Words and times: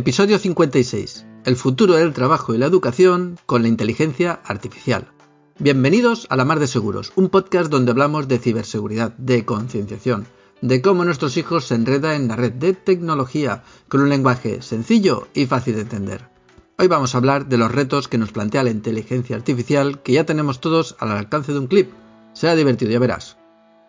Episodio 0.00 0.38
56. 0.38 1.26
El 1.44 1.56
futuro 1.56 1.92
del 1.92 2.14
trabajo 2.14 2.54
y 2.54 2.58
la 2.58 2.64
educación 2.64 3.38
con 3.44 3.60
la 3.60 3.68
inteligencia 3.68 4.40
artificial. 4.46 5.12
Bienvenidos 5.58 6.26
a 6.30 6.36
La 6.36 6.46
Mar 6.46 6.58
de 6.58 6.68
Seguros, 6.68 7.12
un 7.16 7.28
podcast 7.28 7.70
donde 7.70 7.90
hablamos 7.90 8.26
de 8.26 8.38
ciberseguridad, 8.38 9.12
de 9.18 9.44
concienciación, 9.44 10.26
de 10.62 10.80
cómo 10.80 11.04
nuestros 11.04 11.36
hijos 11.36 11.66
se 11.66 11.74
enredan 11.74 12.14
en 12.14 12.28
la 12.28 12.36
red 12.36 12.52
de 12.52 12.72
tecnología 12.72 13.62
con 13.88 14.00
un 14.00 14.08
lenguaje 14.08 14.62
sencillo 14.62 15.28
y 15.34 15.44
fácil 15.44 15.74
de 15.74 15.82
entender. 15.82 16.30
Hoy 16.78 16.88
vamos 16.88 17.14
a 17.14 17.18
hablar 17.18 17.44
de 17.50 17.58
los 17.58 17.70
retos 17.70 18.08
que 18.08 18.16
nos 18.16 18.32
plantea 18.32 18.64
la 18.64 18.70
inteligencia 18.70 19.36
artificial 19.36 20.00
que 20.02 20.14
ya 20.14 20.24
tenemos 20.24 20.62
todos 20.62 20.96
al 20.98 21.10
alcance 21.10 21.52
de 21.52 21.58
un 21.58 21.66
clip. 21.66 21.90
Será 22.32 22.56
divertido, 22.56 22.90
ya 22.90 22.98
verás. 22.98 23.36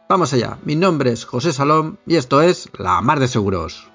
Vamos 0.10 0.34
allá, 0.34 0.60
mi 0.66 0.76
nombre 0.76 1.14
es 1.14 1.24
José 1.24 1.54
Salom 1.54 1.96
y 2.06 2.18
esto 2.18 2.42
es 2.42 2.68
La 2.78 3.00
Mar 3.00 3.22
de 3.22 3.30
Seguros. 3.30 3.91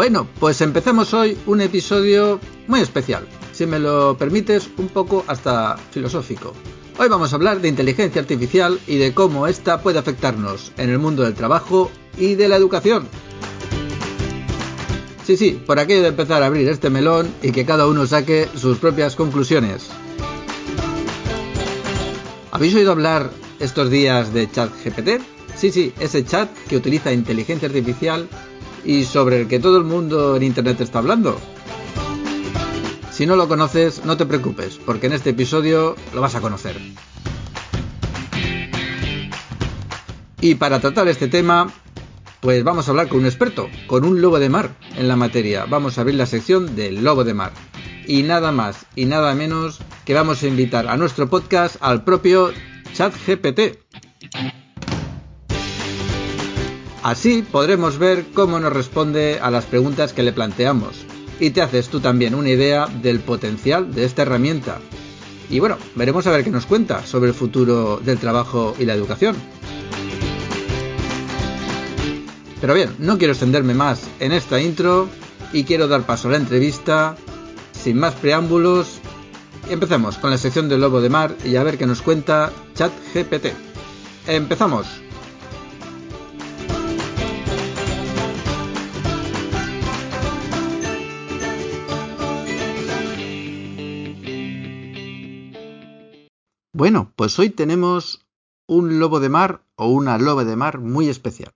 Bueno, 0.00 0.26
pues 0.40 0.62
empezamos 0.62 1.12
hoy 1.12 1.36
un 1.44 1.60
episodio 1.60 2.40
muy 2.68 2.80
especial, 2.80 3.28
si 3.52 3.66
me 3.66 3.78
lo 3.78 4.16
permites, 4.16 4.70
un 4.78 4.88
poco 4.88 5.26
hasta 5.26 5.76
filosófico. 5.76 6.54
Hoy 6.98 7.10
vamos 7.10 7.30
a 7.30 7.36
hablar 7.36 7.60
de 7.60 7.68
inteligencia 7.68 8.22
artificial 8.22 8.80
y 8.86 8.96
de 8.96 9.12
cómo 9.12 9.46
ésta 9.46 9.82
puede 9.82 9.98
afectarnos 9.98 10.72
en 10.78 10.88
el 10.88 10.98
mundo 10.98 11.22
del 11.22 11.34
trabajo 11.34 11.90
y 12.16 12.34
de 12.34 12.48
la 12.48 12.56
educación. 12.56 13.08
Sí, 15.26 15.36
sí, 15.36 15.62
por 15.66 15.78
aquello 15.78 16.00
de 16.00 16.08
empezar 16.08 16.42
a 16.42 16.46
abrir 16.46 16.66
este 16.70 16.88
melón 16.88 17.28
y 17.42 17.52
que 17.52 17.66
cada 17.66 17.86
uno 17.86 18.06
saque 18.06 18.48
sus 18.56 18.78
propias 18.78 19.16
conclusiones. 19.16 19.90
¿Habéis 22.52 22.74
oído 22.74 22.92
hablar 22.92 23.30
estos 23.58 23.90
días 23.90 24.32
de 24.32 24.50
ChatGPT? 24.50 25.20
Sí, 25.56 25.70
sí, 25.70 25.92
ese 26.00 26.24
chat 26.24 26.48
que 26.70 26.78
utiliza 26.78 27.12
inteligencia 27.12 27.68
artificial 27.68 28.30
y 28.84 29.04
sobre 29.04 29.40
el 29.40 29.48
que 29.48 29.58
todo 29.58 29.78
el 29.78 29.84
mundo 29.84 30.36
en 30.36 30.42
Internet 30.42 30.80
está 30.80 30.98
hablando. 30.98 31.38
Si 33.10 33.26
no 33.26 33.36
lo 33.36 33.48
conoces, 33.48 34.04
no 34.04 34.16
te 34.16 34.26
preocupes, 34.26 34.78
porque 34.84 35.06
en 35.06 35.12
este 35.12 35.30
episodio 35.30 35.96
lo 36.14 36.20
vas 36.20 36.34
a 36.34 36.40
conocer. 36.40 36.76
Y 40.40 40.54
para 40.54 40.80
tratar 40.80 41.06
este 41.08 41.28
tema, 41.28 41.70
pues 42.40 42.64
vamos 42.64 42.88
a 42.88 42.92
hablar 42.92 43.08
con 43.08 43.20
un 43.20 43.26
experto, 43.26 43.68
con 43.86 44.04
un 44.04 44.22
lobo 44.22 44.38
de 44.38 44.48
mar 44.48 44.74
en 44.96 45.06
la 45.06 45.16
materia. 45.16 45.66
Vamos 45.66 45.98
a 45.98 46.00
abrir 46.00 46.16
la 46.16 46.24
sección 46.24 46.74
del 46.74 47.04
lobo 47.04 47.24
de 47.24 47.34
mar. 47.34 47.52
Y 48.06 48.22
nada 48.22 48.50
más 48.50 48.86
y 48.96 49.04
nada 49.04 49.34
menos 49.34 49.80
que 50.06 50.14
vamos 50.14 50.42
a 50.42 50.48
invitar 50.48 50.88
a 50.88 50.96
nuestro 50.96 51.28
podcast 51.28 51.76
al 51.80 52.04
propio 52.04 52.52
ChatGPT. 52.94 53.60
Así 57.02 57.42
podremos 57.42 57.98
ver 57.98 58.26
cómo 58.34 58.60
nos 58.60 58.72
responde 58.72 59.38
a 59.40 59.50
las 59.50 59.64
preguntas 59.64 60.12
que 60.12 60.22
le 60.22 60.32
planteamos 60.32 60.96
y 61.38 61.50
te 61.50 61.62
haces 61.62 61.88
tú 61.88 62.00
también 62.00 62.34
una 62.34 62.50
idea 62.50 62.86
del 62.86 63.20
potencial 63.20 63.94
de 63.94 64.04
esta 64.04 64.22
herramienta. 64.22 64.78
Y 65.48 65.58
bueno, 65.58 65.78
veremos 65.94 66.26
a 66.26 66.30
ver 66.30 66.44
qué 66.44 66.50
nos 66.50 66.66
cuenta 66.66 67.04
sobre 67.06 67.30
el 67.30 67.34
futuro 67.34 68.00
del 68.04 68.18
trabajo 68.18 68.76
y 68.78 68.84
la 68.84 68.94
educación. 68.94 69.34
Pero 72.60 72.74
bien, 72.74 72.94
no 72.98 73.16
quiero 73.16 73.32
extenderme 73.32 73.72
más 73.72 74.02
en 74.20 74.32
esta 74.32 74.60
intro 74.60 75.08
y 75.54 75.64
quiero 75.64 75.88
dar 75.88 76.02
paso 76.02 76.28
a 76.28 76.32
la 76.32 76.36
entrevista. 76.36 77.16
Sin 77.72 77.98
más 77.98 78.14
preámbulos, 78.14 79.00
empecemos 79.70 80.18
con 80.18 80.30
la 80.30 80.36
sección 80.36 80.68
del 80.68 80.82
lobo 80.82 81.00
de 81.00 81.08
mar 81.08 81.34
y 81.44 81.56
a 81.56 81.62
ver 81.62 81.78
qué 81.78 81.86
nos 81.86 82.02
cuenta 82.02 82.52
ChatGPT. 82.74 83.46
Empezamos. 84.26 84.86
Bueno, 96.80 97.12
pues 97.14 97.38
hoy 97.38 97.50
tenemos 97.50 98.26
un 98.66 99.00
lobo 99.00 99.20
de 99.20 99.28
mar 99.28 99.66
o 99.76 99.88
una 99.88 100.16
loba 100.16 100.44
de 100.44 100.56
mar 100.56 100.78
muy 100.78 101.10
especial. 101.10 101.52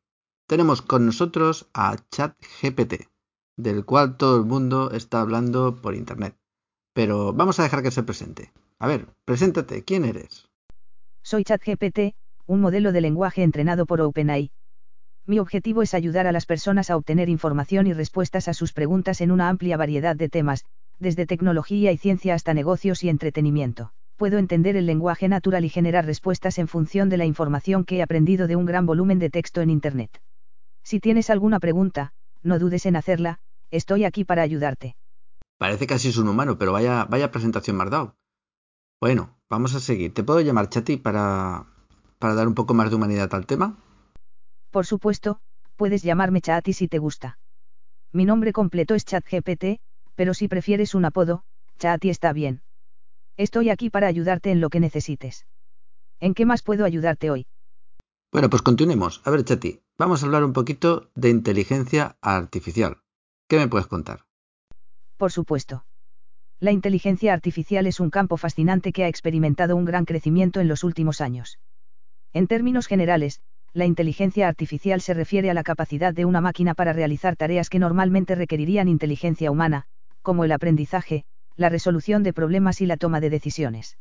Tenemos 0.46 0.82
con 0.82 1.06
nosotros 1.06 1.66
a 1.72 1.96
ChatGPT, 2.10 3.08
del 3.56 3.86
cual 3.86 4.18
todo 4.18 4.36
el 4.36 4.44
mundo 4.44 4.90
está 4.90 5.22
hablando 5.22 5.80
por 5.80 5.94
internet. 5.94 6.36
Pero 6.92 7.32
vamos 7.32 7.58
a 7.58 7.62
dejar 7.62 7.82
que 7.82 7.90
se 7.90 8.02
presente. 8.02 8.52
A 8.78 8.86
ver, 8.86 9.06
preséntate, 9.24 9.82
¿quién 9.82 10.04
eres? 10.04 10.50
Soy 11.22 11.42
ChatGPT, 11.42 12.14
un 12.44 12.60
modelo 12.60 12.92
de 12.92 13.00
lenguaje 13.00 13.44
entrenado 13.44 13.86
por 13.86 14.02
OpenAI. 14.02 14.50
Mi 15.24 15.38
objetivo 15.38 15.80
es 15.80 15.94
ayudar 15.94 16.26
a 16.26 16.32
las 16.32 16.44
personas 16.44 16.90
a 16.90 16.98
obtener 16.98 17.30
información 17.30 17.86
y 17.86 17.94
respuestas 17.94 18.46
a 18.46 18.52
sus 18.52 18.74
preguntas 18.74 19.22
en 19.22 19.30
una 19.30 19.48
amplia 19.48 19.78
variedad 19.78 20.16
de 20.16 20.28
temas, 20.28 20.66
desde 20.98 21.24
tecnología 21.24 21.92
y 21.92 21.96
ciencia 21.96 22.34
hasta 22.34 22.52
negocios 22.52 23.02
y 23.02 23.08
entretenimiento 23.08 23.94
puedo 24.16 24.38
entender 24.38 24.76
el 24.76 24.86
lenguaje 24.86 25.28
natural 25.28 25.64
y 25.64 25.68
generar 25.68 26.06
respuestas 26.06 26.58
en 26.58 26.68
función 26.68 27.08
de 27.08 27.16
la 27.16 27.24
información 27.24 27.84
que 27.84 27.96
he 27.96 28.02
aprendido 28.02 28.46
de 28.46 28.56
un 28.56 28.66
gran 28.66 28.86
volumen 28.86 29.18
de 29.18 29.30
texto 29.30 29.60
en 29.60 29.70
Internet. 29.70 30.20
Si 30.82 31.00
tienes 31.00 31.30
alguna 31.30 31.60
pregunta, 31.60 32.12
no 32.42 32.58
dudes 32.58 32.86
en 32.86 32.96
hacerla, 32.96 33.38
estoy 33.70 34.04
aquí 34.04 34.24
para 34.24 34.42
ayudarte. 34.42 34.96
Parece 35.58 35.86
casi 35.86 36.08
es 36.08 36.18
un 36.18 36.28
humano, 36.28 36.58
pero 36.58 36.72
vaya, 36.72 37.04
vaya 37.06 37.30
presentación 37.30 37.76
me 37.76 37.84
dado. 37.86 38.16
Bueno, 39.00 39.36
vamos 39.48 39.74
a 39.74 39.80
seguir. 39.80 40.12
¿Te 40.12 40.24
puedo 40.24 40.40
llamar 40.40 40.68
Chati 40.68 40.96
para, 40.96 41.66
para 42.18 42.34
dar 42.34 42.48
un 42.48 42.54
poco 42.54 42.74
más 42.74 42.90
de 42.90 42.96
humanidad 42.96 43.32
al 43.34 43.46
tema? 43.46 43.78
Por 44.70 44.86
supuesto, 44.86 45.40
puedes 45.76 46.02
llamarme 46.02 46.40
Chati 46.40 46.72
si 46.72 46.88
te 46.88 46.98
gusta. 46.98 47.38
Mi 48.12 48.24
nombre 48.24 48.52
completo 48.52 48.94
es 48.94 49.04
ChatGPT, 49.04 49.80
pero 50.14 50.34
si 50.34 50.48
prefieres 50.48 50.94
un 50.94 51.04
apodo, 51.04 51.44
Chati 51.78 52.10
está 52.10 52.32
bien. 52.32 52.63
Estoy 53.36 53.70
aquí 53.70 53.90
para 53.90 54.06
ayudarte 54.06 54.52
en 54.52 54.60
lo 54.60 54.70
que 54.70 54.78
necesites. 54.78 55.46
¿En 56.20 56.34
qué 56.34 56.46
más 56.46 56.62
puedo 56.62 56.84
ayudarte 56.84 57.30
hoy? 57.30 57.46
Bueno, 58.30 58.48
pues 58.48 58.62
continuemos. 58.62 59.22
A 59.24 59.30
ver, 59.30 59.44
Chati, 59.44 59.80
vamos 59.98 60.22
a 60.22 60.26
hablar 60.26 60.44
un 60.44 60.52
poquito 60.52 61.10
de 61.16 61.30
inteligencia 61.30 62.16
artificial. 62.20 62.98
¿Qué 63.48 63.58
me 63.58 63.66
puedes 63.66 63.88
contar? 63.88 64.26
Por 65.16 65.32
supuesto. 65.32 65.84
La 66.60 66.70
inteligencia 66.70 67.32
artificial 67.32 67.86
es 67.86 67.98
un 67.98 68.10
campo 68.10 68.36
fascinante 68.36 68.92
que 68.92 69.04
ha 69.04 69.08
experimentado 69.08 69.74
un 69.74 69.84
gran 69.84 70.04
crecimiento 70.04 70.60
en 70.60 70.68
los 70.68 70.84
últimos 70.84 71.20
años. 71.20 71.58
En 72.32 72.46
términos 72.46 72.86
generales, 72.86 73.40
la 73.72 73.84
inteligencia 73.84 74.46
artificial 74.46 75.00
se 75.00 75.14
refiere 75.14 75.50
a 75.50 75.54
la 75.54 75.64
capacidad 75.64 76.14
de 76.14 76.24
una 76.24 76.40
máquina 76.40 76.74
para 76.74 76.92
realizar 76.92 77.34
tareas 77.34 77.68
que 77.68 77.80
normalmente 77.80 78.36
requerirían 78.36 78.88
inteligencia 78.88 79.50
humana, 79.50 79.86
como 80.22 80.44
el 80.44 80.52
aprendizaje, 80.52 81.24
la 81.56 81.68
resolución 81.68 82.22
de 82.22 82.32
problemas 82.32 82.80
y 82.80 82.86
la 82.86 82.96
toma 82.96 83.20
de 83.20 83.30
decisiones. 83.30 83.98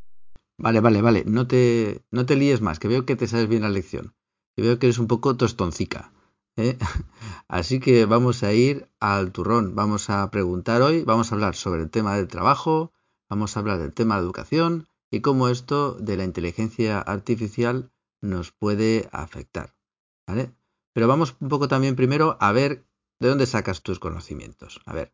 Vale, 0.58 0.80
vale, 0.80 1.02
vale. 1.02 1.24
No 1.26 1.48
te, 1.48 2.04
no 2.12 2.26
te 2.26 2.36
líes 2.36 2.62
más, 2.62 2.80
que 2.80 2.88
veo 2.88 3.06
que 3.06 3.16
te 3.16 3.28
sabes 3.28 3.48
bien 3.48 3.64
la 3.64 3.70
lección. 3.70 4.14
Y 4.56 4.62
veo 4.62 4.78
que 4.80 4.88
eres 4.88 5.00
un 5.00 5.08
poco 5.08 5.36
tostoncica. 5.36 6.12
¿eh? 6.58 6.78
Así 7.48 7.80
que 7.80 8.06
vamos 8.06 8.44
a 8.44 8.54
ir 8.54 8.90
al 9.00 9.32
turrón. 9.32 9.76
Vamos 9.76 10.10
a 10.10 10.30
preguntar 10.32 10.82
hoy, 10.82 11.04
vamos 11.04 11.32
a 11.32 11.36
hablar 11.36 11.56
sobre 11.56 11.82
el 11.82 11.90
tema 11.90 12.16
del 12.16 12.28
trabajo, 12.28 12.94
vamos 13.30 13.56
a 13.56 13.60
hablar 13.60 13.80
del 13.80 13.94
tema 13.94 14.16
de 14.16 14.22
educación 14.22 14.88
y 15.10 15.22
cómo 15.22 15.50
esto 15.50 15.94
de 15.94 16.18
la 16.18 16.24
inteligencia 16.24 17.00
artificial 17.00 17.92
nos 18.22 18.52
puede 18.52 19.10
afectar. 19.12 19.76
¿Vale? 20.28 20.54
Pero 20.94 21.08
vamos 21.08 21.36
un 21.40 21.50
poco 21.50 21.68
también 21.68 21.96
primero 21.96 22.38
a 22.40 22.52
ver 22.52 22.86
de 23.20 23.28
dónde 23.28 23.46
sacas 23.46 23.82
tus 23.82 24.00
conocimientos. 24.00 24.82
A 24.86 24.94
ver, 24.94 25.14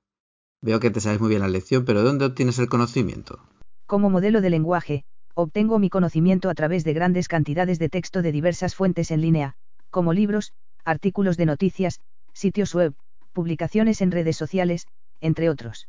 Veo 0.62 0.80
que 0.80 0.92
te 0.92 1.00
sabes 1.00 1.22
muy 1.22 1.30
bien 1.30 1.42
la 1.42 1.48
lección, 1.48 1.86
pero 1.86 2.04
¿dónde 2.04 2.26
obtienes 2.26 2.60
el 2.60 2.68
conocimiento? 2.68 3.40
Como 3.86 4.10
modelo 4.10 4.42
de 4.42 4.50
lenguaje, 4.50 5.04
obtengo 5.34 5.80
mi 5.80 5.90
conocimiento 5.90 6.50
a 6.50 6.54
través 6.54 6.84
de 6.84 6.94
grandes 6.94 7.30
cantidades 7.30 7.80
de 7.80 7.88
texto 7.88 8.22
de 8.22 8.34
diversas 8.34 8.76
fuentes 8.76 9.10
en 9.12 9.22
línea, 9.22 9.54
como 9.90 10.12
libros, 10.12 10.52
artículos 10.84 11.38
de 11.38 11.46
noticias, 11.46 12.02
sitios 12.34 12.76
web, 12.76 12.94
publicaciones 13.32 14.02
en 14.02 14.12
redes 14.12 14.36
sociales, 14.36 14.86
entre 15.22 15.50
otros. 15.50 15.88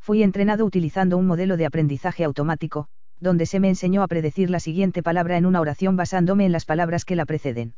Fui 0.00 0.22
entrenado 0.22 0.64
utilizando 0.64 1.16
un 1.16 1.26
modelo 1.26 1.56
de 1.56 1.66
aprendizaje 1.66 2.22
automático, 2.22 2.86
donde 3.18 3.46
se 3.46 3.58
me 3.58 3.68
enseñó 3.68 4.04
a 4.04 4.08
predecir 4.08 4.48
la 4.48 4.60
siguiente 4.60 5.02
palabra 5.02 5.36
en 5.38 5.44
una 5.44 5.60
oración 5.60 5.96
basándome 5.96 6.46
en 6.46 6.52
las 6.52 6.64
palabras 6.64 7.04
que 7.04 7.16
la 7.16 7.26
preceden. 7.26 7.74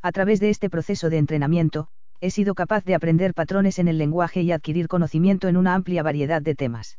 A 0.00 0.12
través 0.12 0.38
de 0.38 0.50
este 0.50 0.70
proceso 0.70 1.10
de 1.10 1.18
entrenamiento, 1.18 1.88
he 2.20 2.30
sido 2.30 2.54
capaz 2.54 2.84
de 2.84 2.94
aprender 2.94 3.34
patrones 3.34 3.78
en 3.78 3.88
el 3.88 3.98
lenguaje 3.98 4.42
y 4.42 4.52
adquirir 4.52 4.88
conocimiento 4.88 5.48
en 5.48 5.56
una 5.56 5.74
amplia 5.74 6.02
variedad 6.02 6.42
de 6.42 6.54
temas. 6.54 6.98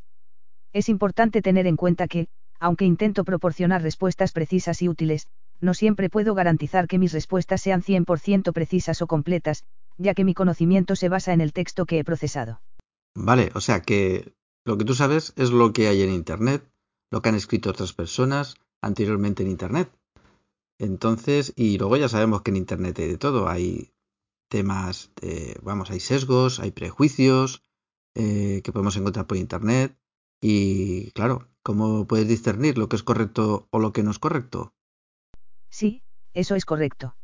Es 0.74 0.90
importante 0.90 1.42
tener 1.42 1.68
en 1.68 1.76
cuenta 1.76 2.08
que, 2.08 2.28
aunque 2.60 2.86
intento 2.86 3.24
proporcionar 3.24 3.82
respuestas 3.82 4.32
precisas 4.32 4.82
y 4.82 4.90
útiles, 4.90 5.28
no 5.60 5.74
siempre 5.74 6.10
puedo 6.10 6.34
garantizar 6.34 6.88
que 6.88 6.98
mis 6.98 7.14
respuestas 7.14 7.62
sean 7.62 7.82
100% 7.82 8.52
precisas 8.52 9.02
o 9.02 9.08
completas, 9.08 9.64
ya 9.98 10.14
que 10.14 10.24
mi 10.24 10.34
conocimiento 10.34 10.96
se 10.96 11.10
basa 11.10 11.34
en 11.34 11.42
el 11.42 11.54
texto 11.54 11.86
que 11.86 12.00
he 12.00 12.04
procesado. 12.04 12.62
Vale, 13.16 13.52
o 13.54 13.62
sea 13.62 13.82
que 13.82 14.34
lo 14.66 14.78
que 14.78 14.86
tú 14.86 14.96
sabes 14.96 15.34
es 15.36 15.52
lo 15.52 15.74
que 15.74 15.88
hay 15.88 16.02
en 16.02 16.12
Internet, 16.12 16.64
lo 17.12 17.22
que 17.22 17.30
han 17.30 17.36
escrito 17.36 17.70
otras 17.70 17.94
personas 17.94 18.56
anteriormente 18.82 19.44
en 19.44 19.50
Internet. 19.50 19.92
Entonces, 20.80 21.54
y 21.56 21.78
luego 21.78 21.98
ya 21.98 22.10
sabemos 22.10 22.42
que 22.42 22.52
en 22.52 22.58
Internet 22.58 22.98
hay 23.00 23.08
de 23.10 23.18
todo, 23.18 23.48
hay 23.48 23.92
temas, 24.52 25.12
vamos, 25.64 25.90
hay 25.90 26.00
sesgos, 26.00 26.60
hay 26.60 26.72
prejuicios 26.72 27.64
eh, 28.14 28.62
que 28.64 28.74
podemos 28.74 28.98
encontrar 28.98 29.26
por 29.26 29.38
Internet. 29.38 29.98
Y 30.42 31.12
claro, 31.12 31.48
¿cómo 31.64 32.06
puedes 32.08 32.28
discernir 32.28 32.78
lo 32.78 32.90
que 32.90 32.98
es 32.98 33.04
correcto 33.04 33.68
o 33.72 33.80
lo 33.80 33.94
que 33.94 34.04
no 34.04 34.12
es 34.12 34.20
correcto? 34.20 34.74
Sí, 35.70 36.04
eso 36.34 36.56
es 36.56 36.66
correcto. 36.66 37.16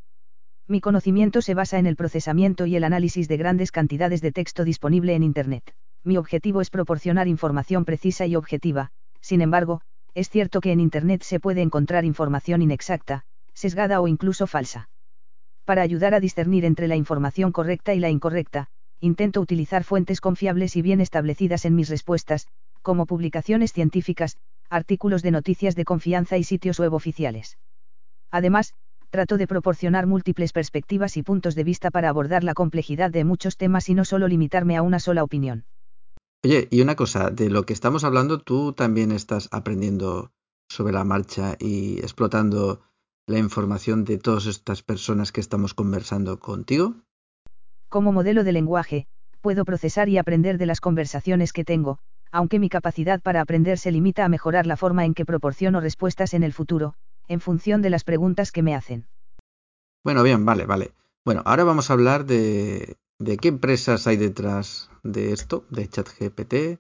Mi 0.66 0.80
conocimiento 0.80 1.42
se 1.42 1.54
basa 1.54 1.78
en 1.78 1.88
el 1.88 1.96
procesamiento 1.96 2.66
y 2.66 2.76
el 2.76 2.84
análisis 2.84 3.28
de 3.28 3.38
grandes 3.38 3.72
cantidades 3.72 4.22
de 4.22 4.32
texto 4.32 4.64
disponible 4.64 5.14
en 5.14 5.24
Internet. 5.24 5.76
Mi 6.04 6.18
objetivo 6.18 6.62
es 6.62 6.70
proporcionar 6.70 7.28
información 7.28 7.84
precisa 7.84 8.26
y 8.26 8.36
objetiva, 8.36 8.92
sin 9.20 9.42
embargo, 9.42 9.82
es 10.14 10.30
cierto 10.30 10.62
que 10.62 10.72
en 10.72 10.80
Internet 10.80 11.24
se 11.24 11.40
puede 11.40 11.62
encontrar 11.62 12.06
información 12.06 12.62
inexacta, 12.62 13.26
sesgada 13.54 14.00
o 14.00 14.08
incluso 14.08 14.48
falsa. 14.48 14.90
Para 15.68 15.82
ayudar 15.82 16.14
a 16.14 16.22
discernir 16.22 16.64
entre 16.64 16.88
la 16.88 16.96
información 16.96 17.52
correcta 17.52 17.94
y 17.94 18.00
la 18.00 18.10
incorrecta, 18.10 18.70
intento 19.02 19.42
utilizar 19.42 19.84
fuentes 19.84 20.22
confiables 20.22 20.78
y 20.78 20.82
bien 20.82 21.02
establecidas 21.02 21.66
en 21.66 21.76
mis 21.76 21.90
respuestas, 21.90 22.48
como 22.82 23.06
publicaciones 23.06 23.74
científicas, 23.74 24.38
artículos 24.70 25.24
de 25.24 25.32
noticias 25.32 25.76
de 25.76 25.84
confianza 25.84 26.38
y 26.38 26.46
sitios 26.46 26.80
web 26.80 26.94
oficiales. 26.94 27.58
Además, 28.32 28.76
trato 29.10 29.36
de 29.36 29.46
proporcionar 29.46 30.08
múltiples 30.08 30.54
perspectivas 30.54 31.18
y 31.18 31.24
puntos 31.24 31.54
de 31.54 31.66
vista 31.66 31.92
para 31.92 32.08
abordar 32.08 32.46
la 32.46 32.54
complejidad 32.54 33.12
de 33.12 33.26
muchos 33.26 33.58
temas 33.58 33.90
y 33.90 33.94
no 33.94 34.06
solo 34.06 34.30
limitarme 34.30 34.78
a 34.78 34.82
una 34.82 35.00
sola 35.00 35.22
opinión. 35.22 35.66
Oye, 36.46 36.70
y 36.72 36.80
una 36.80 36.96
cosa, 36.96 37.30
de 37.30 37.50
lo 37.50 37.66
que 37.66 37.74
estamos 37.74 38.06
hablando, 38.06 38.40
tú 38.40 38.72
también 38.72 39.12
estás 39.12 39.50
aprendiendo 39.52 40.32
sobre 40.70 40.94
la 40.94 41.04
marcha 41.04 41.58
y 41.60 42.00
explotando 42.00 42.84
la 43.28 43.40
información 43.40 44.06
de 44.06 44.18
todas 44.18 44.46
estas 44.46 44.82
personas 44.82 45.32
que 45.32 45.42
estamos 45.42 45.74
conversando 45.74 46.40
contigo? 46.40 46.96
Como 47.90 48.14
modelo 48.14 48.46
de 48.46 48.54
lenguaje, 48.54 49.08
puedo 49.42 49.66
procesar 49.66 50.08
y 50.08 50.18
aprender 50.18 50.58
de 50.58 50.66
las 50.66 50.80
conversaciones 50.80 51.52
que 51.52 51.66
tengo, 51.66 52.00
aunque 52.32 52.58
mi 52.58 52.70
capacidad 52.70 53.22
para 53.22 53.42
aprender 53.42 53.78
se 53.78 53.92
limita 53.92 54.24
a 54.24 54.30
mejorar 54.30 54.66
la 54.66 54.78
forma 54.78 55.06
en 55.06 55.14
que 55.14 55.26
proporciono 55.26 55.82
respuestas 55.82 56.34
en 56.34 56.44
el 56.44 56.54
futuro, 56.54 56.96
en 57.28 57.42
función 57.42 57.82
de 57.82 57.90
las 57.90 58.06
preguntas 58.06 58.52
que 58.54 58.64
me 58.64 58.74
hacen. 58.74 59.08
Bueno, 60.06 60.24
bien, 60.24 60.46
vale, 60.46 60.66
vale. 60.66 60.94
Bueno, 61.26 61.42
ahora 61.46 61.66
vamos 61.66 61.90
a 61.90 61.94
hablar 61.94 62.26
de, 62.26 62.96
de 63.20 63.38
qué 63.38 63.50
empresas 63.50 64.08
hay 64.08 64.16
detrás 64.16 64.90
de 65.04 65.34
esto, 65.34 65.66
de 65.70 65.90
ChatGPT, 65.90 66.80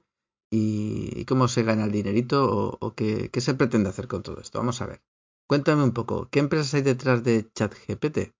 y, 0.50 1.26
cómo 1.26 1.50
se 1.50 1.64
gana 1.64 1.84
el 1.84 1.92
dinerito 1.92 2.50
o, 2.50 2.78
o 2.80 2.94
qué, 2.94 3.30
qué 3.32 3.42
se 3.42 3.54
pretende 3.54 3.90
hacer 3.90 4.08
con 4.08 4.24
todo 4.24 4.40
esto. 4.40 4.60
Vamos 4.60 4.82
a 4.82 4.86
ver. 4.86 5.02
Cuéntame 5.48 5.84
un 5.84 5.94
poco, 5.94 6.28
¿qué 6.30 6.40
empresas 6.40 6.74
hay 6.74 6.82
detrás 6.82 7.24
de 7.24 7.50
ChatGPT? 7.54 8.34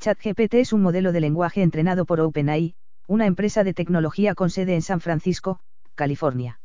ChatGPT 0.00 0.54
es 0.54 0.72
un 0.72 0.82
modelo 0.82 1.12
de 1.12 1.20
lenguaje 1.20 1.62
entrenado 1.62 2.04
por 2.04 2.20
OpenAI, 2.20 2.74
una 3.06 3.26
empresa 3.26 3.62
de 3.62 3.74
tecnología 3.74 4.34
con 4.34 4.50
sede 4.50 4.74
en 4.74 4.82
San 4.82 5.00
Francisco, 5.00 5.60
California. 5.94 6.60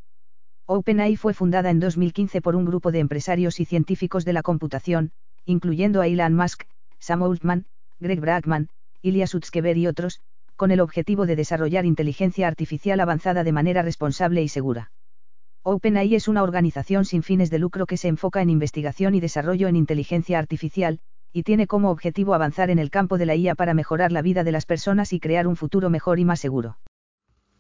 OpenAI 0.66 1.16
fue 1.16 1.36
fundada 1.36 1.70
en 1.70 1.80
2015 1.80 2.42
por 2.42 2.56
un 2.56 2.66
grupo 2.66 2.92
de 2.92 3.00
empresarios 3.00 3.60
y 3.60 3.66
científicos 3.66 4.26
de 4.26 4.34
la 4.34 4.42
computación, 4.42 5.12
incluyendo 5.46 6.02
a 6.02 6.08
Elon 6.08 6.34
Musk, 6.34 6.64
Sam 6.98 7.22
Altman, 7.22 7.68
Greg 8.00 8.20
Brackman, 8.20 8.70
Ilya 9.04 9.28
Sutskever 9.28 9.78
y 9.78 9.86
otros, 9.86 10.22
con 10.56 10.72
el 10.72 10.80
objetivo 10.80 11.28
de 11.28 11.36
desarrollar 11.36 11.86
inteligencia 11.86 12.48
artificial 12.48 13.00
avanzada 13.00 13.44
de 13.44 13.52
manera 13.52 13.84
responsable 13.84 14.42
y 14.42 14.48
segura. 14.48 14.92
OpenAI 15.66 16.16
es 16.16 16.28
una 16.28 16.44
organización 16.44 17.06
sin 17.06 17.24
fines 17.24 17.50
de 17.50 17.58
lucro 17.58 17.86
que 17.86 17.96
se 17.96 18.10
enfoca 18.10 18.42
en 18.42 18.50
investigación 18.50 19.16
y 19.16 19.22
desarrollo 19.22 19.70
en 19.70 19.78
inteligencia 19.78 20.38
artificial, 20.38 21.00
y 21.32 21.44
tiene 21.44 21.68
como 21.68 21.90
objetivo 21.90 22.34
avanzar 22.34 22.70
en 22.70 22.80
el 22.80 22.92
campo 22.92 23.18
de 23.18 23.26
la 23.26 23.36
IA 23.36 23.56
para 23.56 23.74
mejorar 23.74 24.12
la 24.12 24.22
vida 24.22 24.44
de 24.44 24.52
las 24.52 24.66
personas 24.66 25.14
y 25.14 25.22
crear 25.22 25.48
un 25.48 25.56
futuro 25.56 25.90
mejor 25.90 26.20
y 26.20 26.26
más 26.26 26.42
seguro. 26.42 26.80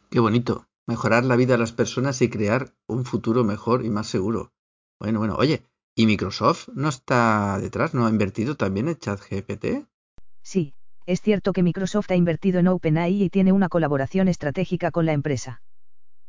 Qué 0.09 0.19
bonito, 0.19 0.67
mejorar 0.85 1.23
la 1.23 1.37
vida 1.37 1.53
de 1.53 1.59
las 1.59 1.71
personas 1.71 2.21
y 2.21 2.29
crear 2.29 2.73
un 2.87 3.05
futuro 3.05 3.45
mejor 3.45 3.85
y 3.85 3.89
más 3.89 4.07
seguro. 4.07 4.51
Bueno, 4.99 5.19
bueno, 5.19 5.35
oye, 5.37 5.63
¿y 5.95 6.05
Microsoft 6.05 6.67
no 6.75 6.89
está 6.89 7.57
detrás? 7.61 7.93
¿No 7.93 8.05
ha 8.05 8.09
invertido 8.09 8.55
también 8.55 8.89
en 8.89 8.97
ChatGPT? 8.97 9.87
Sí, 10.43 10.75
es 11.05 11.21
cierto 11.21 11.53
que 11.53 11.63
Microsoft 11.63 12.11
ha 12.11 12.15
invertido 12.15 12.59
en 12.59 12.67
OpenAI 12.67 13.23
y 13.23 13.29
tiene 13.29 13.53
una 13.53 13.69
colaboración 13.69 14.27
estratégica 14.27 14.91
con 14.91 15.05
la 15.05 15.13
empresa. 15.13 15.61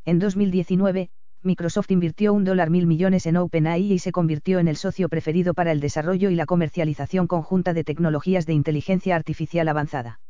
En 0.05 0.21
2019, 0.21 1.11
Microsoft 1.45 1.91
invirtió 1.91 2.33
un 2.33 2.45
dólar 2.45 2.71
mil 2.71 2.87
millones 2.87 3.27
en 3.27 3.37
OpenAI 3.37 3.93
y 3.93 3.99
se 3.99 4.13
convirtió 4.13 4.59
en 4.59 4.67
el 4.67 4.77
socio 4.77 5.11
preferido 5.11 5.53
para 5.53 5.73
el 5.73 5.81
desarrollo 5.81 6.31
y 6.31 6.35
la 6.37 6.47
comercialización 6.47 7.27
conjunta 7.27 7.75
de 7.75 7.85
tecnologías 7.85 8.47
de 8.47 8.55
inteligencia 8.55 9.15
artificial 9.15 9.69
avanzada. 9.69 10.21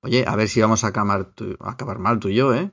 Oye, 0.00 0.24
a 0.26 0.36
ver 0.36 0.48
si 0.48 0.62
vamos 0.62 0.84
a 0.84 0.88
acabar, 0.88 1.32
acabar 1.60 1.98
mal 1.98 2.18
tú 2.18 2.28
y 2.28 2.36
yo, 2.36 2.54
¿eh? 2.54 2.72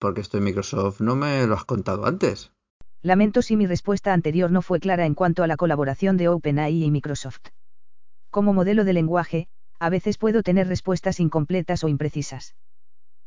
Porque 0.00 0.22
esto 0.22 0.38
en 0.38 0.44
Microsoft 0.44 1.00
no 1.00 1.14
me 1.14 1.46
lo 1.46 1.54
has 1.54 1.64
contado 1.64 2.04
antes. 2.04 2.52
Lamento 3.00 3.42
si 3.42 3.56
mi 3.56 3.66
respuesta 3.66 4.12
anterior 4.12 4.50
no 4.50 4.60
fue 4.60 4.80
clara 4.80 5.06
en 5.06 5.14
cuanto 5.14 5.44
a 5.44 5.46
la 5.46 5.56
colaboración 5.56 6.16
de 6.16 6.28
OpenAI 6.28 6.82
y 6.82 6.90
Microsoft. 6.90 7.50
Como 8.30 8.52
modelo 8.52 8.82
de 8.82 8.92
lenguaje, 8.92 9.46
a 9.78 9.88
veces 9.88 10.18
puedo 10.18 10.42
tener 10.42 10.66
respuestas 10.66 11.20
incompletas 11.20 11.84
o 11.84 11.88
imprecisas. 11.88 12.56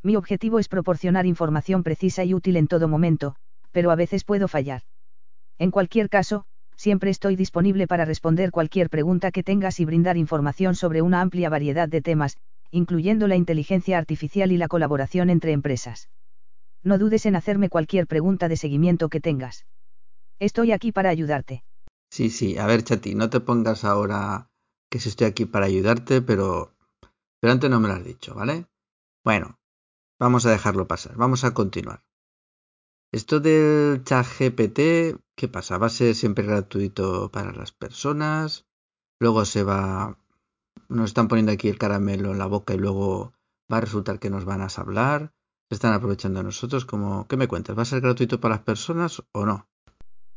Mi 0.03 0.17
objetivo 0.17 0.59
es 0.59 0.67
proporcionar 0.67 1.25
información 1.25 1.83
precisa 1.83 2.25
y 2.25 2.33
útil 2.33 2.57
en 2.57 2.67
todo 2.67 2.87
momento, 2.87 3.35
pero 3.71 3.91
a 3.91 3.95
veces 3.95 4.23
puedo 4.23 4.47
fallar. 4.47 4.83
En 5.57 5.71
cualquier 5.71 6.09
caso, 6.09 6.45
siempre 6.75 7.09
estoy 7.09 7.35
disponible 7.35 7.87
para 7.87 8.05
responder 8.05 8.51
cualquier 8.51 8.89
pregunta 8.89 9.31
que 9.31 9.43
tengas 9.43 9.79
y 9.79 9.85
brindar 9.85 10.17
información 10.17 10.75
sobre 10.75 11.01
una 11.01 11.21
amplia 11.21 11.49
variedad 11.49 11.89
de 11.89 12.01
temas, 12.01 12.37
incluyendo 12.71 13.27
la 13.27 13.35
inteligencia 13.35 13.97
artificial 13.97 14.51
y 14.51 14.57
la 14.57 14.67
colaboración 14.67 15.29
entre 15.29 15.51
empresas. 15.51 16.09
No 16.83 16.97
dudes 16.97 17.25
en 17.25 17.35
hacerme 17.35 17.69
cualquier 17.69 18.07
pregunta 18.07 18.47
de 18.47 18.57
seguimiento 18.57 19.09
que 19.09 19.19
tengas. 19.19 19.65
Estoy 20.39 20.71
aquí 20.71 20.91
para 20.91 21.09
ayudarte. 21.09 21.63
Sí, 22.09 22.29
sí, 22.29 22.57
a 22.57 22.65
ver, 22.67 22.83
Chati, 22.83 23.15
no 23.15 23.29
te 23.29 23.39
pongas 23.39 23.83
ahora 23.83 24.49
que 24.89 24.99
si 24.99 25.09
estoy 25.09 25.27
aquí 25.27 25.45
para 25.45 25.65
ayudarte, 25.65 26.21
pero, 26.21 26.73
pero 27.39 27.53
antes 27.53 27.69
no 27.69 27.79
me 27.79 27.87
lo 27.87 27.95
has 27.95 28.03
dicho, 28.03 28.33
¿vale? 28.35 28.67
Bueno, 29.23 29.59
vamos 30.19 30.45
a 30.45 30.51
dejarlo 30.51 30.87
pasar, 30.87 31.15
vamos 31.17 31.43
a 31.43 31.53
continuar. 31.53 32.06
Esto 33.13 33.39
del 33.39 34.03
chat 34.03 34.25
GPT, 34.25 35.17
¿qué 35.35 35.47
pasa? 35.47 35.77
¿Va 35.77 35.87
a 35.87 35.89
ser 35.89 36.13
siempre 36.13 36.45
gratuito 36.45 37.31
para 37.31 37.53
las 37.53 37.71
personas? 37.71 38.65
Luego 39.19 39.45
se 39.45 39.63
va... 39.63 40.19
Nos 40.89 41.11
están 41.11 41.29
poniendo 41.29 41.53
aquí 41.53 41.69
el 41.69 41.77
caramelo 41.77 42.31
en 42.31 42.37
la 42.37 42.47
boca 42.47 42.73
y 42.73 42.77
luego 42.77 43.33
va 43.71 43.77
a 43.77 43.81
resultar 43.81 44.19
que 44.19 44.29
nos 44.29 44.43
van 44.43 44.61
a 44.61 44.67
hablar. 44.67 45.33
Se 45.69 45.75
están 45.75 45.93
aprovechando 45.93 46.39
de 46.39 46.45
nosotros. 46.45 46.85
Como, 46.85 47.27
¿Qué 47.27 47.37
me 47.37 47.47
cuentas? 47.47 47.77
¿Va 47.77 47.83
a 47.83 47.85
ser 47.85 48.01
gratuito 48.01 48.41
para 48.41 48.55
las 48.55 48.63
personas 48.63 49.23
o 49.31 49.45
no? 49.45 49.69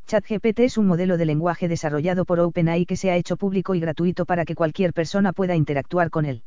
ChatGPT 0.06 0.60
es 0.60 0.78
un 0.78 0.86
modelo 0.86 1.16
de 1.16 1.26
lenguaje 1.26 1.66
desarrollado 1.66 2.24
por 2.24 2.38
OpenAI 2.38 2.86
que 2.86 2.96
se 2.96 3.10
ha 3.10 3.16
hecho 3.16 3.36
público 3.36 3.74
y 3.74 3.80
gratuito 3.80 4.26
para 4.26 4.44
que 4.44 4.54
cualquier 4.54 4.92
persona 4.92 5.32
pueda 5.32 5.56
interactuar 5.56 6.10
con 6.10 6.24
él. 6.24 6.44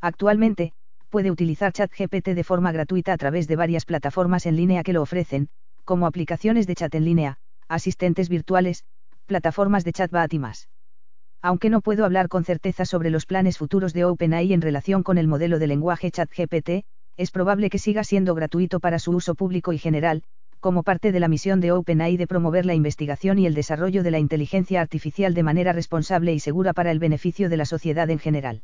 Actualmente, 0.00 0.72
puede 1.12 1.30
utilizar 1.30 1.74
ChatGPT 1.74 2.28
de 2.28 2.42
forma 2.42 2.72
gratuita 2.72 3.12
a 3.12 3.18
través 3.18 3.46
de 3.46 3.54
varias 3.54 3.84
plataformas 3.84 4.46
en 4.46 4.56
línea 4.56 4.82
que 4.82 4.94
lo 4.94 5.02
ofrecen, 5.02 5.50
como 5.84 6.06
aplicaciones 6.06 6.66
de 6.66 6.74
chat 6.74 6.94
en 6.94 7.04
línea, 7.04 7.36
asistentes 7.68 8.30
virtuales, 8.30 8.84
plataformas 9.26 9.84
de 9.84 9.92
chatbot 9.92 10.32
y 10.32 10.38
más. 10.38 10.70
Aunque 11.42 11.68
no 11.68 11.82
puedo 11.82 12.06
hablar 12.06 12.28
con 12.28 12.44
certeza 12.44 12.86
sobre 12.86 13.10
los 13.10 13.26
planes 13.26 13.58
futuros 13.58 13.92
de 13.92 14.06
OpenAI 14.06 14.54
en 14.54 14.62
relación 14.62 15.02
con 15.02 15.18
el 15.18 15.28
modelo 15.28 15.58
de 15.58 15.66
lenguaje 15.66 16.10
ChatGPT, 16.10 16.86
es 17.18 17.30
probable 17.30 17.68
que 17.68 17.78
siga 17.78 18.04
siendo 18.04 18.34
gratuito 18.34 18.80
para 18.80 18.98
su 18.98 19.10
uso 19.10 19.34
público 19.34 19.74
y 19.74 19.78
general, 19.78 20.22
como 20.60 20.82
parte 20.82 21.12
de 21.12 21.20
la 21.20 21.28
misión 21.28 21.60
de 21.60 21.72
OpenAI 21.72 22.16
de 22.16 22.26
promover 22.26 22.64
la 22.64 22.74
investigación 22.74 23.38
y 23.38 23.44
el 23.44 23.52
desarrollo 23.52 24.02
de 24.02 24.12
la 24.12 24.18
inteligencia 24.18 24.80
artificial 24.80 25.34
de 25.34 25.42
manera 25.42 25.74
responsable 25.74 26.32
y 26.32 26.40
segura 26.40 26.72
para 26.72 26.90
el 26.90 27.00
beneficio 27.00 27.50
de 27.50 27.58
la 27.58 27.66
sociedad 27.66 28.08
en 28.08 28.18
general. 28.18 28.62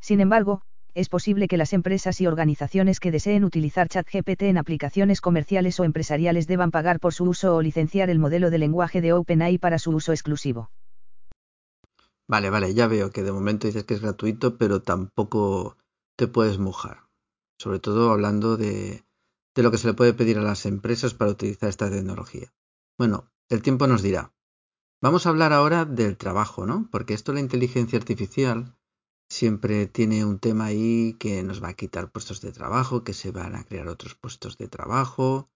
Sin 0.00 0.20
embargo, 0.20 0.60
es 0.94 1.08
posible 1.08 1.48
que 1.48 1.56
las 1.56 1.72
empresas 1.72 2.20
y 2.20 2.26
organizaciones 2.26 3.00
que 3.00 3.10
deseen 3.10 3.44
utilizar 3.44 3.88
ChatGPT 3.88 4.42
en 4.42 4.58
aplicaciones 4.58 5.20
comerciales 5.20 5.78
o 5.80 5.84
empresariales 5.84 6.46
deban 6.46 6.70
pagar 6.70 7.00
por 7.00 7.12
su 7.12 7.24
uso 7.24 7.56
o 7.56 7.62
licenciar 7.62 8.10
el 8.10 8.20
modelo 8.20 8.50
de 8.50 8.58
lenguaje 8.58 9.00
de 9.00 9.12
OpenAI 9.12 9.58
para 9.58 9.78
su 9.78 9.90
uso 9.90 10.12
exclusivo. 10.12 10.70
Vale, 12.26 12.48
vale, 12.48 12.72
ya 12.74 12.86
veo 12.86 13.10
que 13.10 13.22
de 13.22 13.32
momento 13.32 13.66
dices 13.66 13.84
que 13.84 13.94
es 13.94 14.00
gratuito, 14.00 14.56
pero 14.56 14.82
tampoco 14.82 15.76
te 16.16 16.28
puedes 16.28 16.58
mojar. 16.58 17.08
Sobre 17.58 17.80
todo 17.80 18.10
hablando 18.10 18.56
de, 18.56 19.04
lo 19.56 19.70
que 19.70 19.78
se 19.78 19.88
le 19.88 19.94
puede 19.94 20.14
pedir 20.14 20.38
a 20.38 20.42
las 20.42 20.64
empresas 20.64 21.12
para 21.12 21.32
utilizar 21.32 21.68
esta 21.68 21.90
tecnología. 21.90 22.52
Bueno, 22.96 23.30
el 23.48 23.62
tiempo 23.62 23.86
nos 23.86 24.02
dirá. 24.02 24.32
Vamos 25.02 25.26
a 25.26 25.30
hablar 25.30 25.52
ahora 25.52 25.84
del 25.84 26.16
trabajo, 26.16 26.66
¿no? 26.66 26.88
Porque 26.90 27.14
esto 27.14 27.32
la 27.32 27.40
inteligencia 27.40 27.98
artificial 27.98 28.74
siempre 29.34 29.88
tiene 29.88 30.24
un 30.24 30.38
tema 30.38 30.66
ahí 30.66 31.14
que 31.18 31.42
nos 31.42 31.60
va 31.62 31.70
a 31.70 31.74
quitar 31.74 32.12
puestos 32.12 32.40
de 32.40 32.52
trabajo, 32.52 33.02
que 33.02 33.12
se 33.12 33.32
van 33.32 33.56
a 33.56 33.64
crear 33.64 33.88
otros 33.88 34.14
puestos 34.14 34.56
de 34.58 34.68
trabajo. 34.68 35.50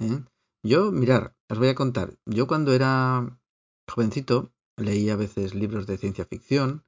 ¿eh? 0.00 0.24
Yo, 0.64 0.90
mirar, 0.90 1.36
os 1.48 1.58
voy 1.58 1.68
a 1.68 1.76
contar. 1.76 2.18
Yo 2.26 2.48
cuando 2.48 2.72
era 2.72 3.38
jovencito 3.88 4.52
leía 4.76 5.12
a 5.12 5.16
veces 5.16 5.54
libros 5.54 5.86
de 5.86 5.98
ciencia 5.98 6.24
ficción 6.24 6.84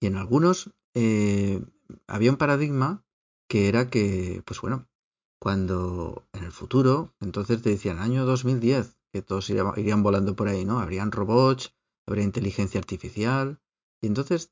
y 0.00 0.06
en 0.06 0.16
algunos 0.16 0.74
eh, 0.94 1.64
había 2.08 2.32
un 2.32 2.36
paradigma 2.36 3.04
que 3.48 3.68
era 3.68 3.88
que, 3.88 4.42
pues 4.44 4.60
bueno, 4.60 4.88
cuando 5.40 6.26
en 6.32 6.42
el 6.42 6.52
futuro, 6.52 7.14
entonces 7.20 7.62
te 7.62 7.70
decían 7.70 8.00
año 8.00 8.24
2010, 8.26 8.98
que 9.12 9.22
todos 9.22 9.48
irían, 9.50 9.72
irían 9.76 10.02
volando 10.02 10.34
por 10.34 10.48
ahí, 10.48 10.64
¿no? 10.64 10.80
Habrían 10.80 11.12
robots, 11.12 11.76
habría 12.08 12.24
inteligencia 12.24 12.80
artificial, 12.80 13.60
y 14.02 14.08
entonces 14.08 14.50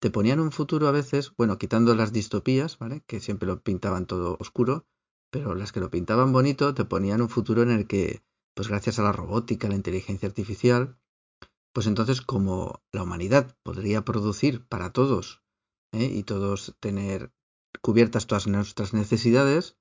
te 0.00 0.10
ponían 0.10 0.40
un 0.40 0.50
futuro 0.50 0.88
a 0.88 0.92
veces, 0.92 1.32
bueno, 1.36 1.58
quitando 1.58 1.94
las 1.94 2.12
distopías, 2.12 2.78
¿vale? 2.78 3.02
Que 3.06 3.20
siempre 3.20 3.46
lo 3.46 3.62
pintaban 3.62 4.06
todo 4.06 4.36
oscuro, 4.40 4.86
pero 5.30 5.54
las 5.54 5.72
que 5.72 5.80
lo 5.80 5.90
pintaban 5.90 6.32
bonito 6.32 6.74
te 6.74 6.86
ponían 6.86 7.20
un 7.20 7.28
futuro 7.28 7.62
en 7.62 7.70
el 7.70 7.86
que, 7.86 8.22
pues 8.54 8.68
gracias 8.68 8.98
a 8.98 9.02
la 9.02 9.12
robótica, 9.12 9.68
la 9.68 9.76
inteligencia 9.76 10.26
artificial, 10.26 10.98
pues 11.72 11.86
entonces 11.86 12.22
como 12.22 12.82
la 12.92 13.02
humanidad 13.02 13.56
podría 13.62 14.04
producir 14.04 14.66
para 14.66 14.92
todos 14.92 15.42
¿eh? 15.92 16.04
y 16.04 16.24
todos 16.24 16.74
tener 16.80 17.32
cubiertas 17.82 18.26
todas 18.26 18.46
nuestras 18.46 18.94
necesidades, 18.94 19.78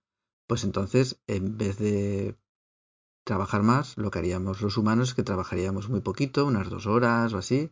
pues 0.48 0.66
entonces 0.66 1.22
en 1.28 1.58
vez 1.58 1.78
de 1.78 2.38
trabajar 3.26 3.64
más, 3.64 3.98
lo 3.98 4.12
que 4.12 4.20
haríamos 4.20 4.62
los 4.62 4.78
humanos 4.78 5.10
es 5.10 5.16
que 5.16 5.24
trabajaríamos 5.24 5.90
muy 5.90 6.02
poquito, 6.02 6.46
unas 6.46 6.70
dos 6.70 6.88
horas 6.88 7.34
o 7.34 7.38
así, 7.38 7.72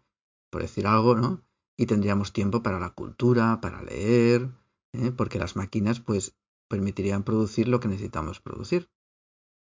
por 0.49 0.61
decir 0.61 0.87
algo, 0.87 1.15
¿no? 1.15 1.46
Y 1.77 1.85
tendríamos 1.85 2.33
tiempo 2.33 2.63
para 2.63 2.79
la 2.79 2.89
cultura, 2.89 3.61
para 3.61 3.83
leer, 3.83 4.49
¿eh? 4.93 5.11
porque 5.15 5.39
las 5.39 5.55
máquinas 5.55 5.99
pues 5.99 6.35
permitirían 6.67 7.23
producir 7.23 7.67
lo 7.67 7.79
que 7.79 7.87
necesitamos 7.87 8.39
producir. 8.41 8.89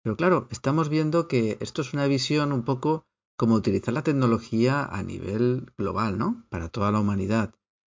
Pero 0.03 0.15
claro, 0.15 0.47
estamos 0.49 0.89
viendo 0.89 1.27
que 1.27 1.57
esto 1.59 1.81
es 1.81 1.93
una 1.93 2.07
visión 2.07 2.53
un 2.53 2.63
poco 2.63 3.05
como 3.37 3.55
utilizar 3.55 3.93
la 3.93 4.03
tecnología 4.03 4.83
a 4.83 5.03
nivel 5.03 5.71
global, 5.77 6.17
¿no? 6.17 6.45
Para 6.49 6.69
toda 6.69 6.91
la 6.91 6.99
humanidad 6.99 7.53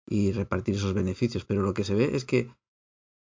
y 0.06 0.32
repartir 0.32 0.76
esos 0.76 0.94
beneficios. 0.94 1.44
Pero 1.44 1.62
lo 1.62 1.74
que 1.74 1.84
se 1.84 1.94
ve 1.94 2.16
es 2.16 2.24
que 2.24 2.50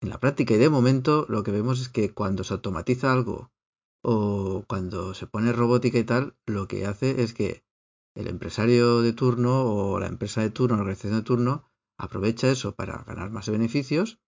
en 0.02 0.10
la 0.10 0.20
práctica 0.20 0.54
y 0.54 0.58
de 0.58 0.70
momento 0.70 1.26
lo 1.30 1.44
que 1.44 1.52
vemos 1.52 1.80
es 1.80 1.90
que 1.90 2.14
cuando 2.14 2.44
se 2.44 2.54
automatiza 2.54 3.14
algo 3.14 3.52
o 4.04 4.66
cuando 4.68 5.14
se 5.14 5.28
pone 5.28 5.54
robótica 5.54 5.98
y 5.98 6.04
tal, 6.04 6.36
lo 6.46 6.68
que 6.68 6.86
hace 6.86 7.24
es 7.24 7.34
que 7.34 7.64
el 8.16 8.28
empresario 8.28 9.02
de 9.02 9.14
turno 9.14 9.64
o 9.64 10.00
la 10.00 10.08
empresa 10.08 10.42
de 10.42 10.50
turno, 10.50 10.76
la 10.76 10.84
organización 10.84 11.20
de 11.20 11.24
turno, 11.24 11.72
aprovecha 11.98 12.50
eso 12.50 12.76
para 12.76 13.04
ganar 13.04 13.30
más 13.30 13.50
beneficios 13.50 14.20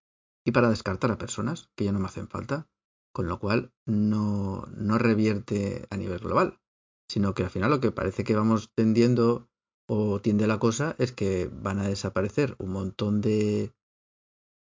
y 0.44 0.52
para 0.52 0.70
descartar 0.70 1.10
a 1.10 1.18
personas 1.18 1.70
que 1.76 1.84
ya 1.84 1.92
no 1.92 1.98
me 1.98 2.06
hacen 2.06 2.28
falta, 2.28 2.68
con 3.12 3.28
lo 3.28 3.38
cual 3.38 3.72
no, 3.86 4.66
no 4.76 4.98
revierte 4.98 5.86
a 5.90 5.96
nivel 5.96 6.18
global 6.18 6.60
sino 7.08 7.34
que 7.34 7.44
al 7.44 7.50
final 7.50 7.70
lo 7.70 7.80
que 7.80 7.92
parece 7.92 8.24
que 8.24 8.34
vamos 8.34 8.70
tendiendo 8.74 9.48
o 9.88 10.20
tiende 10.20 10.46
la 10.46 10.58
cosa 10.58 10.96
es 10.98 11.12
que 11.12 11.48
van 11.52 11.78
a 11.78 11.88
desaparecer 11.88 12.56
un 12.58 12.70
montón 12.70 13.20
de, 13.20 13.72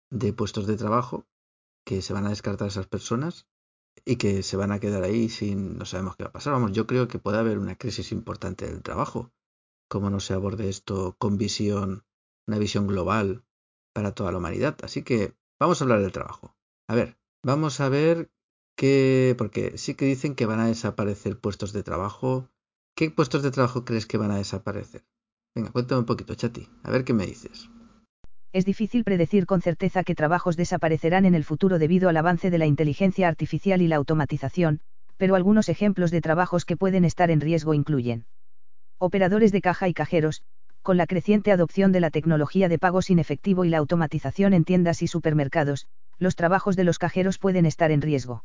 de 0.09 0.33
puestos 0.33 0.67
de 0.67 0.77
trabajo, 0.77 1.25
que 1.85 2.01
se 2.01 2.13
van 2.13 2.25
a 2.25 2.29
descartar 2.29 2.69
esas 2.69 2.87
personas 2.87 3.47
y 4.05 4.15
que 4.15 4.43
se 4.43 4.57
van 4.57 4.71
a 4.71 4.79
quedar 4.79 5.03
ahí 5.03 5.29
sin 5.29 5.77
no 5.77 5.85
sabemos 5.85 6.15
qué 6.15 6.23
va 6.23 6.29
a 6.29 6.33
pasar. 6.33 6.53
Vamos, 6.53 6.71
yo 6.71 6.87
creo 6.87 7.07
que 7.07 7.19
puede 7.19 7.37
haber 7.37 7.59
una 7.59 7.77
crisis 7.77 8.11
importante 8.11 8.65
del 8.65 8.81
trabajo, 8.81 9.31
como 9.89 10.09
no 10.09 10.19
se 10.19 10.33
aborde 10.33 10.69
esto 10.69 11.15
con 11.17 11.37
visión, 11.37 12.05
una 12.47 12.57
visión 12.57 12.87
global 12.87 13.43
para 13.93 14.13
toda 14.13 14.31
la 14.31 14.39
humanidad. 14.39 14.77
Así 14.83 15.03
que 15.03 15.35
vamos 15.59 15.81
a 15.81 15.85
hablar 15.85 16.01
del 16.01 16.11
trabajo. 16.11 16.55
A 16.87 16.95
ver, 16.95 17.17
vamos 17.43 17.79
a 17.79 17.89
ver 17.89 18.31
que, 18.75 19.35
porque 19.37 19.77
sí 19.77 19.95
que 19.95 20.05
dicen 20.05 20.35
que 20.35 20.45
van 20.45 20.59
a 20.59 20.67
desaparecer 20.67 21.39
puestos 21.39 21.73
de 21.73 21.83
trabajo. 21.83 22.49
¿Qué 22.95 23.11
puestos 23.11 23.43
de 23.43 23.51
trabajo 23.51 23.85
crees 23.85 24.05
que 24.05 24.17
van 24.17 24.31
a 24.31 24.37
desaparecer? 24.37 25.05
Venga, 25.55 25.71
cuéntame 25.71 25.99
un 25.99 26.05
poquito, 26.05 26.35
Chati, 26.35 26.69
a 26.83 26.91
ver 26.91 27.03
qué 27.03 27.13
me 27.13 27.25
dices. 27.25 27.69
Es 28.53 28.65
difícil 28.65 29.05
predecir 29.05 29.45
con 29.45 29.61
certeza 29.61 30.03
qué 30.03 30.13
trabajos 30.13 30.57
desaparecerán 30.57 31.23
en 31.23 31.35
el 31.35 31.45
futuro 31.45 31.79
debido 31.79 32.09
al 32.09 32.17
avance 32.17 32.49
de 32.49 32.57
la 32.57 32.65
inteligencia 32.65 33.29
artificial 33.29 33.81
y 33.81 33.87
la 33.87 33.95
automatización, 33.95 34.81
pero 35.15 35.35
algunos 35.35 35.69
ejemplos 35.69 36.11
de 36.11 36.19
trabajos 36.19 36.65
que 36.65 36.75
pueden 36.75 37.05
estar 37.05 37.31
en 37.31 37.39
riesgo 37.39 37.73
incluyen 37.73 38.25
operadores 38.97 39.51
de 39.51 39.61
caja 39.61 39.87
y 39.87 39.93
cajeros, 39.93 40.41
con 40.81 40.97
la 40.97 41.07
creciente 41.07 41.51
adopción 41.51 41.91
de 41.91 42.01
la 42.01 42.11
tecnología 42.11 42.67
de 42.67 42.77
pago 42.77 43.01
sin 43.01 43.19
efectivo 43.19 43.63
y 43.63 43.69
la 43.69 43.77
automatización 43.77 44.53
en 44.53 44.65
tiendas 44.65 45.01
y 45.01 45.07
supermercados, 45.07 45.87
los 46.19 46.35
trabajos 46.35 46.75
de 46.75 46.83
los 46.83 46.99
cajeros 46.99 47.37
pueden 47.37 47.65
estar 47.65 47.89
en 47.89 48.01
riesgo. 48.01 48.43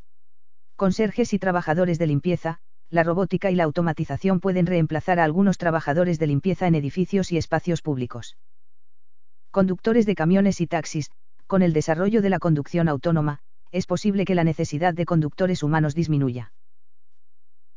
Conserjes 0.76 1.32
y 1.32 1.38
trabajadores 1.38 1.98
de 1.98 2.06
limpieza, 2.06 2.58
la 2.90 3.02
robótica 3.02 3.50
y 3.50 3.56
la 3.56 3.64
automatización 3.64 4.40
pueden 4.40 4.66
reemplazar 4.66 5.18
a 5.18 5.24
algunos 5.24 5.58
trabajadores 5.58 6.18
de 6.18 6.28
limpieza 6.28 6.68
en 6.68 6.76
edificios 6.76 7.32
y 7.32 7.38
espacios 7.38 7.82
públicos. 7.82 8.36
Conductores 9.56 10.04
de 10.04 10.14
camiones 10.14 10.60
y 10.60 10.66
taxis, 10.66 11.10
con 11.46 11.62
el 11.62 11.72
desarrollo 11.72 12.20
de 12.20 12.28
la 12.28 12.38
conducción 12.38 12.90
autónoma, 12.90 13.38
es 13.72 13.86
posible 13.86 14.26
que 14.26 14.34
la 14.34 14.44
necesidad 14.44 14.92
de 14.92 15.06
conductores 15.06 15.62
humanos 15.62 15.94
disminuya. 15.94 16.52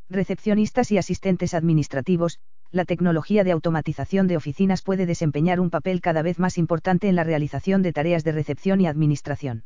Recepcionistas 0.09 0.91
y 0.91 0.97
asistentes 0.97 1.53
administrativos, 1.53 2.39
la 2.69 2.83
tecnología 2.83 3.45
de 3.45 3.53
automatización 3.53 4.27
de 4.27 4.35
oficinas 4.35 4.81
puede 4.81 5.05
desempeñar 5.05 5.61
un 5.61 5.69
papel 5.69 6.01
cada 6.01 6.21
vez 6.21 6.37
más 6.37 6.57
importante 6.57 7.07
en 7.07 7.15
la 7.15 7.23
realización 7.23 7.81
de 7.81 7.93
tareas 7.93 8.25
de 8.25 8.33
recepción 8.33 8.81
y 8.81 8.87
administración. 8.87 9.63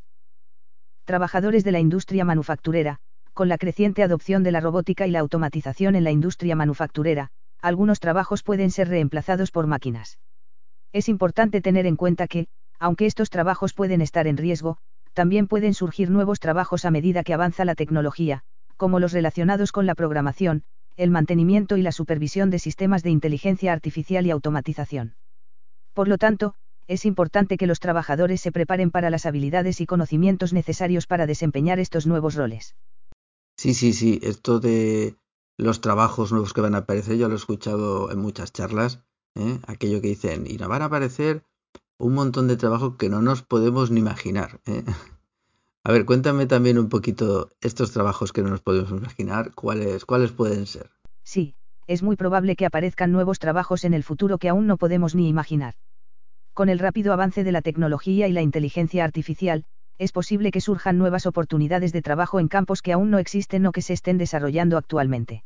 Trabajadores 1.05 1.63
de 1.63 1.71
la 1.71 1.79
industria 1.79 2.25
manufacturera, 2.25 2.99
con 3.33 3.49
la 3.49 3.57
creciente 3.57 4.03
adopción 4.03 4.43
de 4.43 4.51
la 4.51 4.59
robótica 4.59 5.07
y 5.07 5.09
la 5.09 5.21
automatización 5.21 5.95
en 5.95 6.03
la 6.03 6.11
industria 6.11 6.55
manufacturera, 6.55 7.29
algunos 7.59 7.99
trabajos 7.99 8.43
pueden 8.43 8.69
ser 8.69 8.89
reemplazados 8.89 9.49
por 9.49 9.65
máquinas. 9.65 10.19
Es 10.93 11.09
importante 11.09 11.59
tener 11.59 11.87
en 11.87 11.95
cuenta 11.95 12.27
que, 12.27 12.47
aunque 12.79 13.07
estos 13.07 13.31
trabajos 13.31 13.73
pueden 13.73 13.99
estar 13.99 14.27
en 14.27 14.37
riesgo, 14.37 14.77
también 15.13 15.47
pueden 15.47 15.73
surgir 15.73 16.11
nuevos 16.11 16.39
trabajos 16.39 16.85
a 16.85 16.91
medida 16.91 17.23
que 17.23 17.33
avanza 17.33 17.65
la 17.65 17.75
tecnología, 17.75 18.43
como 18.77 18.99
los 18.99 19.11
relacionados 19.11 19.71
con 19.71 19.87
la 19.87 19.95
programación, 19.95 20.63
el 20.95 21.09
mantenimiento 21.09 21.77
y 21.77 21.81
la 21.81 21.91
supervisión 21.91 22.51
de 22.51 22.59
sistemas 22.59 23.01
de 23.01 23.09
inteligencia 23.09 23.73
artificial 23.73 24.27
y 24.27 24.31
automatización. 24.31 25.15
Por 25.93 26.07
lo 26.07 26.19
tanto, 26.19 26.53
es 26.87 27.05
importante 27.05 27.57
que 27.57 27.67
los 27.67 27.79
trabajadores 27.79 28.41
se 28.41 28.51
preparen 28.51 28.91
para 28.91 29.09
las 29.09 29.25
habilidades 29.25 29.81
y 29.81 29.87
conocimientos 29.87 30.53
necesarios 30.53 31.07
para 31.07 31.25
desempeñar 31.25 31.79
estos 31.79 32.05
nuevos 32.05 32.35
roles. 32.35 32.75
Sí, 33.57 33.73
sí, 33.73 33.93
sí, 33.93 34.19
esto 34.21 34.59
de 34.59 35.15
los 35.57 35.81
trabajos 35.81 36.31
nuevos 36.31 36.53
que 36.53 36.61
van 36.61 36.75
a 36.75 36.79
aparecer, 36.79 37.17
yo 37.17 37.27
lo 37.27 37.35
he 37.35 37.37
escuchado 37.37 38.11
en 38.11 38.19
muchas 38.19 38.51
charlas, 38.51 39.03
¿eh? 39.35 39.59
aquello 39.67 40.01
que 40.01 40.09
dicen, 40.09 40.45
y 40.47 40.57
nos 40.57 40.69
van 40.69 40.81
a 40.81 40.85
aparecer 40.85 41.43
un 41.97 42.13
montón 42.13 42.47
de 42.47 42.57
trabajo 42.57 42.97
que 42.97 43.09
no 43.09 43.21
nos 43.21 43.43
podemos 43.43 43.91
ni 43.91 43.99
imaginar. 43.99 44.61
¿eh? 44.65 44.83
A 45.83 45.91
ver, 45.91 46.05
cuéntame 46.05 46.45
también 46.45 46.77
un 46.77 46.89
poquito 46.89 47.51
estos 47.59 47.91
trabajos 47.91 48.31
que 48.31 48.41
no 48.41 48.49
nos 48.49 48.61
podemos 48.61 48.91
imaginar, 48.91 49.53
cuáles, 49.53 50.05
cuáles 50.05 50.31
pueden 50.31 50.65
ser. 50.65 50.91
Sí, 51.23 51.55
es 51.87 52.03
muy 52.03 52.15
probable 52.15 52.55
que 52.55 52.65
aparezcan 52.65 53.11
nuevos 53.11 53.39
trabajos 53.39 53.83
en 53.83 53.93
el 53.93 54.03
futuro 54.03 54.37
que 54.37 54.47
aún 54.47 54.65
no 54.65 54.77
podemos 54.77 55.13
ni 55.15 55.27
imaginar. 55.27 55.75
Con 56.53 56.69
el 56.69 56.79
rápido 56.79 57.11
avance 57.11 57.43
de 57.43 57.51
la 57.51 57.61
tecnología 57.61 58.27
y 58.27 58.31
la 58.31 58.41
inteligencia 58.41 59.03
artificial, 59.03 59.65
es 59.97 60.11
posible 60.11 60.51
que 60.51 60.61
surjan 60.61 60.97
nuevas 60.97 61.25
oportunidades 61.25 61.91
de 61.91 62.01
trabajo 62.01 62.39
en 62.39 62.47
campos 62.47 62.81
que 62.81 62.93
aún 62.93 63.09
no 63.09 63.17
existen 63.17 63.65
o 63.65 63.71
que 63.71 63.81
se 63.81 63.93
estén 63.93 64.17
desarrollando 64.17 64.77
actualmente. 64.77 65.43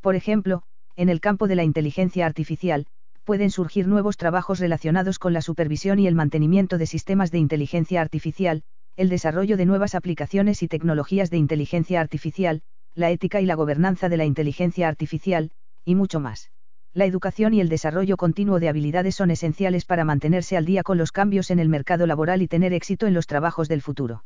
Por 0.00 0.16
ejemplo, 0.16 0.64
en 0.96 1.08
el 1.08 1.20
campo 1.20 1.46
de 1.46 1.56
la 1.56 1.64
inteligencia 1.64 2.26
artificial, 2.26 2.86
pueden 3.22 3.50
surgir 3.50 3.88
nuevos 3.88 4.16
trabajos 4.16 4.58
relacionados 4.58 5.18
con 5.18 5.32
la 5.32 5.42
supervisión 5.42 5.98
y 5.98 6.06
el 6.06 6.14
mantenimiento 6.14 6.78
de 6.78 6.86
sistemas 6.86 7.30
de 7.30 7.38
inteligencia 7.38 8.00
artificial, 8.00 8.62
el 8.96 9.08
desarrollo 9.08 9.56
de 9.56 9.66
nuevas 9.66 9.94
aplicaciones 9.94 10.62
y 10.62 10.68
tecnologías 10.68 11.30
de 11.30 11.38
inteligencia 11.38 12.00
artificial, 12.00 12.62
la 12.94 13.10
ética 13.10 13.40
y 13.40 13.46
la 13.46 13.54
gobernanza 13.54 14.08
de 14.08 14.16
la 14.16 14.24
inteligencia 14.24 14.88
artificial, 14.88 15.50
y 15.84 15.94
mucho 15.94 16.20
más. 16.20 16.50
La 16.94 17.06
educación 17.06 17.54
y 17.54 17.60
el 17.60 17.70
desarrollo 17.70 18.18
continuo 18.18 18.60
de 18.60 18.68
habilidades 18.68 19.14
son 19.14 19.30
esenciales 19.30 19.86
para 19.86 20.04
mantenerse 20.04 20.58
al 20.58 20.66
día 20.66 20.82
con 20.82 20.98
los 20.98 21.10
cambios 21.10 21.50
en 21.50 21.58
el 21.58 21.70
mercado 21.70 22.06
laboral 22.06 22.42
y 22.42 22.48
tener 22.48 22.74
éxito 22.74 23.06
en 23.06 23.14
los 23.14 23.26
trabajos 23.26 23.68
del 23.68 23.80
futuro. 23.80 24.24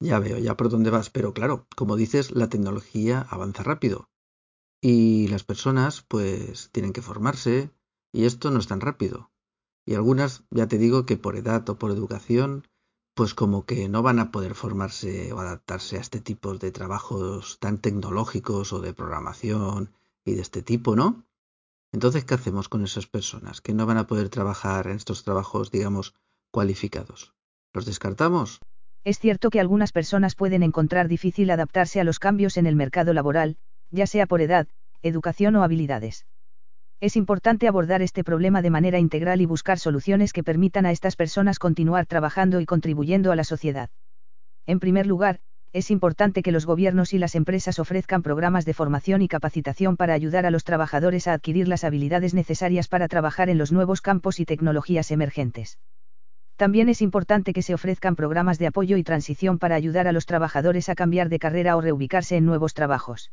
Ya 0.00 0.20
veo, 0.20 0.38
ya 0.38 0.56
por 0.56 0.68
dónde 0.68 0.90
vas, 0.90 1.10
pero 1.10 1.34
claro, 1.34 1.66
como 1.74 1.96
dices, 1.96 2.30
la 2.30 2.48
tecnología 2.48 3.26
avanza 3.30 3.64
rápido. 3.64 4.08
Y 4.80 5.26
las 5.26 5.42
personas, 5.42 6.02
pues, 6.06 6.70
tienen 6.70 6.92
que 6.92 7.02
formarse, 7.02 7.70
Y 8.12 8.24
esto 8.24 8.50
no 8.50 8.58
es 8.58 8.66
tan 8.66 8.80
rápido. 8.80 9.30
Y 9.84 9.94
algunas, 9.94 10.44
ya 10.50 10.66
te 10.66 10.78
digo 10.78 11.06
que 11.06 11.16
por 11.16 11.36
edad 11.36 11.68
o 11.68 11.78
por 11.78 11.90
educación, 11.90 12.66
pues 13.14 13.34
como 13.34 13.64
que 13.64 13.88
no 13.88 14.02
van 14.02 14.18
a 14.18 14.30
poder 14.30 14.54
formarse 14.54 15.32
o 15.32 15.40
adaptarse 15.40 15.96
a 15.96 16.00
este 16.00 16.20
tipo 16.20 16.54
de 16.54 16.70
trabajos 16.70 17.58
tan 17.58 17.78
tecnológicos 17.78 18.72
o 18.72 18.80
de 18.80 18.94
programación 18.94 19.92
y 20.24 20.34
de 20.34 20.42
este 20.42 20.62
tipo, 20.62 20.94
¿no? 20.94 21.24
Entonces, 21.90 22.24
¿qué 22.24 22.34
hacemos 22.34 22.68
con 22.68 22.84
esas 22.84 23.06
personas 23.06 23.60
que 23.60 23.72
no 23.72 23.86
van 23.86 23.96
a 23.96 24.06
poder 24.06 24.28
trabajar 24.28 24.86
en 24.86 24.96
estos 24.96 25.24
trabajos, 25.24 25.70
digamos, 25.70 26.14
cualificados? 26.50 27.34
¿Los 27.72 27.86
descartamos? 27.86 28.60
Es 29.04 29.18
cierto 29.18 29.50
que 29.50 29.60
algunas 29.60 29.92
personas 29.92 30.34
pueden 30.34 30.62
encontrar 30.62 31.08
difícil 31.08 31.50
adaptarse 31.50 32.00
a 32.00 32.04
los 32.04 32.18
cambios 32.18 32.56
en 32.56 32.66
el 32.66 32.76
mercado 32.76 33.14
laboral, 33.14 33.56
ya 33.90 34.06
sea 34.06 34.26
por 34.26 34.42
edad, 34.42 34.68
educación 35.02 35.56
o 35.56 35.62
habilidades. 35.62 36.26
Es 37.00 37.14
importante 37.14 37.68
abordar 37.68 38.02
este 38.02 38.24
problema 38.24 38.60
de 38.60 38.70
manera 38.70 38.98
integral 38.98 39.40
y 39.40 39.46
buscar 39.46 39.78
soluciones 39.78 40.32
que 40.32 40.42
permitan 40.42 40.84
a 40.84 40.90
estas 40.90 41.14
personas 41.14 41.60
continuar 41.60 42.06
trabajando 42.06 42.60
y 42.60 42.66
contribuyendo 42.66 43.30
a 43.30 43.36
la 43.36 43.44
sociedad. 43.44 43.90
En 44.66 44.80
primer 44.80 45.06
lugar, 45.06 45.38
es 45.72 45.92
importante 45.92 46.42
que 46.42 46.50
los 46.50 46.66
gobiernos 46.66 47.12
y 47.12 47.18
las 47.18 47.36
empresas 47.36 47.78
ofrezcan 47.78 48.22
programas 48.22 48.64
de 48.64 48.74
formación 48.74 49.22
y 49.22 49.28
capacitación 49.28 49.96
para 49.96 50.14
ayudar 50.14 50.44
a 50.44 50.50
los 50.50 50.64
trabajadores 50.64 51.28
a 51.28 51.34
adquirir 51.34 51.68
las 51.68 51.84
habilidades 51.84 52.34
necesarias 52.34 52.88
para 52.88 53.06
trabajar 53.06 53.48
en 53.48 53.58
los 53.58 53.70
nuevos 53.70 54.00
campos 54.00 54.40
y 54.40 54.44
tecnologías 54.44 55.12
emergentes. 55.12 55.78
También 56.56 56.88
es 56.88 57.00
importante 57.00 57.52
que 57.52 57.62
se 57.62 57.74
ofrezcan 57.74 58.16
programas 58.16 58.58
de 58.58 58.66
apoyo 58.66 58.96
y 58.96 59.04
transición 59.04 59.60
para 59.60 59.76
ayudar 59.76 60.08
a 60.08 60.12
los 60.12 60.26
trabajadores 60.26 60.88
a 60.88 60.96
cambiar 60.96 61.28
de 61.28 61.38
carrera 61.38 61.76
o 61.76 61.80
reubicarse 61.80 62.36
en 62.36 62.44
nuevos 62.44 62.74
trabajos. 62.74 63.30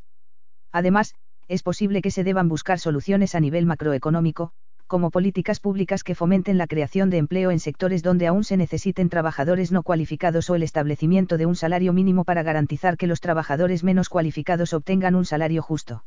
Además, 0.70 1.16
es 1.48 1.62
posible 1.62 2.02
que 2.02 2.10
se 2.10 2.24
deban 2.24 2.48
buscar 2.48 2.78
soluciones 2.78 3.34
a 3.34 3.40
nivel 3.40 3.66
macroeconómico, 3.66 4.52
como 4.86 5.10
políticas 5.10 5.58
públicas 5.58 6.04
que 6.04 6.14
fomenten 6.14 6.58
la 6.58 6.66
creación 6.66 7.10
de 7.10 7.18
empleo 7.18 7.50
en 7.50 7.58
sectores 7.58 8.02
donde 8.02 8.26
aún 8.26 8.44
se 8.44 8.56
necesiten 8.56 9.08
trabajadores 9.08 9.72
no 9.72 9.82
cualificados 9.82 10.48
o 10.48 10.54
el 10.54 10.62
establecimiento 10.62 11.38
de 11.38 11.46
un 11.46 11.56
salario 11.56 11.92
mínimo 11.92 12.24
para 12.24 12.42
garantizar 12.42 12.96
que 12.96 13.06
los 13.06 13.20
trabajadores 13.20 13.82
menos 13.82 14.08
cualificados 14.08 14.72
obtengan 14.72 15.14
un 15.14 15.24
salario 15.24 15.62
justo. 15.62 16.04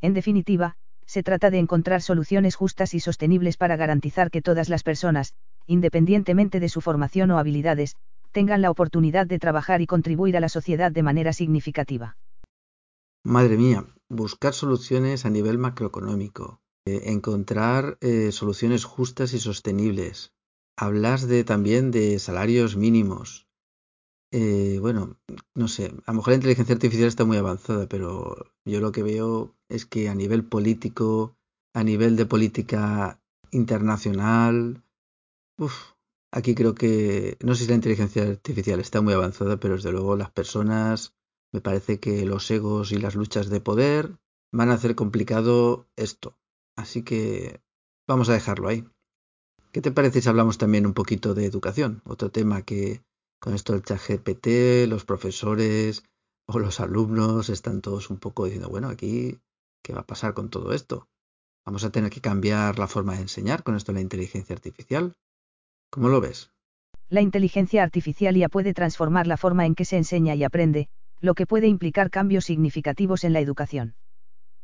En 0.00 0.14
definitiva, 0.14 0.74
se 1.06 1.22
trata 1.22 1.50
de 1.50 1.58
encontrar 1.58 2.02
soluciones 2.02 2.54
justas 2.54 2.94
y 2.94 3.00
sostenibles 3.00 3.56
para 3.56 3.76
garantizar 3.76 4.30
que 4.30 4.42
todas 4.42 4.68
las 4.68 4.82
personas, 4.82 5.34
independientemente 5.66 6.60
de 6.60 6.68
su 6.68 6.80
formación 6.80 7.30
o 7.30 7.38
habilidades, 7.38 7.96
tengan 8.32 8.62
la 8.62 8.70
oportunidad 8.70 9.26
de 9.26 9.38
trabajar 9.38 9.80
y 9.80 9.86
contribuir 9.86 10.36
a 10.36 10.40
la 10.40 10.48
sociedad 10.48 10.92
de 10.92 11.02
manera 11.02 11.32
significativa. 11.32 12.16
Madre 13.28 13.58
mía, 13.58 13.84
buscar 14.08 14.54
soluciones 14.54 15.26
a 15.26 15.28
nivel 15.28 15.58
macroeconómico, 15.58 16.62
eh, 16.86 17.12
encontrar 17.12 17.98
eh, 18.00 18.32
soluciones 18.32 18.86
justas 18.86 19.34
y 19.34 19.38
sostenibles. 19.38 20.32
Hablas 20.78 21.28
de 21.28 21.44
también 21.44 21.90
de 21.90 22.18
salarios 22.20 22.76
mínimos. 22.76 23.46
Eh, 24.32 24.78
bueno, 24.80 25.18
no 25.54 25.68
sé, 25.68 25.92
a 26.06 26.12
lo 26.12 26.16
mejor 26.16 26.30
la 26.30 26.36
inteligencia 26.36 26.74
artificial 26.74 27.06
está 27.06 27.26
muy 27.26 27.36
avanzada, 27.36 27.86
pero 27.86 28.50
yo 28.64 28.80
lo 28.80 28.92
que 28.92 29.02
veo 29.02 29.54
es 29.68 29.84
que 29.84 30.08
a 30.08 30.14
nivel 30.14 30.46
político, 30.46 31.36
a 31.74 31.84
nivel 31.84 32.16
de 32.16 32.24
política 32.24 33.20
internacional, 33.50 34.82
uf, 35.58 35.74
aquí 36.32 36.54
creo 36.54 36.74
que, 36.74 37.36
no 37.44 37.54
sé 37.54 37.64
si 37.64 37.68
la 37.68 37.76
inteligencia 37.76 38.22
artificial 38.22 38.80
está 38.80 39.02
muy 39.02 39.12
avanzada, 39.12 39.60
pero 39.60 39.74
desde 39.74 39.92
luego 39.92 40.16
las 40.16 40.30
personas 40.30 41.17
me 41.52 41.60
parece 41.60 41.98
que 41.98 42.24
los 42.24 42.50
egos 42.50 42.92
y 42.92 42.98
las 42.98 43.14
luchas 43.14 43.48
de 43.48 43.60
poder 43.60 44.18
van 44.52 44.70
a 44.70 44.74
hacer 44.74 44.94
complicado 44.94 45.86
esto. 45.96 46.36
Así 46.76 47.02
que 47.02 47.60
vamos 48.06 48.28
a 48.28 48.34
dejarlo 48.34 48.68
ahí. 48.68 48.84
¿Qué 49.72 49.80
te 49.80 49.92
parece 49.92 50.22
si 50.22 50.28
hablamos 50.28 50.58
también 50.58 50.86
un 50.86 50.94
poquito 50.94 51.34
de 51.34 51.44
educación? 51.44 52.02
Otro 52.04 52.30
tema 52.30 52.62
que 52.62 53.02
con 53.40 53.54
esto 53.54 53.72
del 53.72 53.82
chat 53.82 54.00
GPT, 54.00 54.88
los 54.88 55.04
profesores 55.04 56.04
o 56.46 56.58
los 56.58 56.80
alumnos 56.80 57.50
están 57.50 57.82
todos 57.82 58.10
un 58.10 58.18
poco 58.18 58.46
diciendo, 58.46 58.70
bueno, 58.70 58.88
aquí, 58.88 59.38
¿qué 59.82 59.92
va 59.92 60.00
a 60.00 60.06
pasar 60.06 60.34
con 60.34 60.48
todo 60.48 60.72
esto? 60.72 61.08
¿Vamos 61.66 61.84
a 61.84 61.90
tener 61.90 62.10
que 62.10 62.22
cambiar 62.22 62.78
la 62.78 62.88
forma 62.88 63.14
de 63.14 63.22
enseñar 63.22 63.62
con 63.62 63.76
esto 63.76 63.92
la 63.92 64.00
inteligencia 64.00 64.54
artificial? 64.54 65.14
¿Cómo 65.90 66.08
lo 66.08 66.20
ves? 66.20 66.50
La 67.10 67.20
inteligencia 67.20 67.82
artificial 67.82 68.36
ya 68.36 68.48
puede 68.48 68.74
transformar 68.74 69.26
la 69.26 69.36
forma 69.36 69.66
en 69.66 69.74
que 69.74 69.84
se 69.84 69.96
enseña 69.96 70.34
y 70.34 70.44
aprende, 70.44 70.88
lo 71.20 71.34
que 71.34 71.46
puede 71.46 71.66
implicar 71.66 72.10
cambios 72.10 72.44
significativos 72.44 73.24
en 73.24 73.32
la 73.32 73.40
educación. 73.40 73.94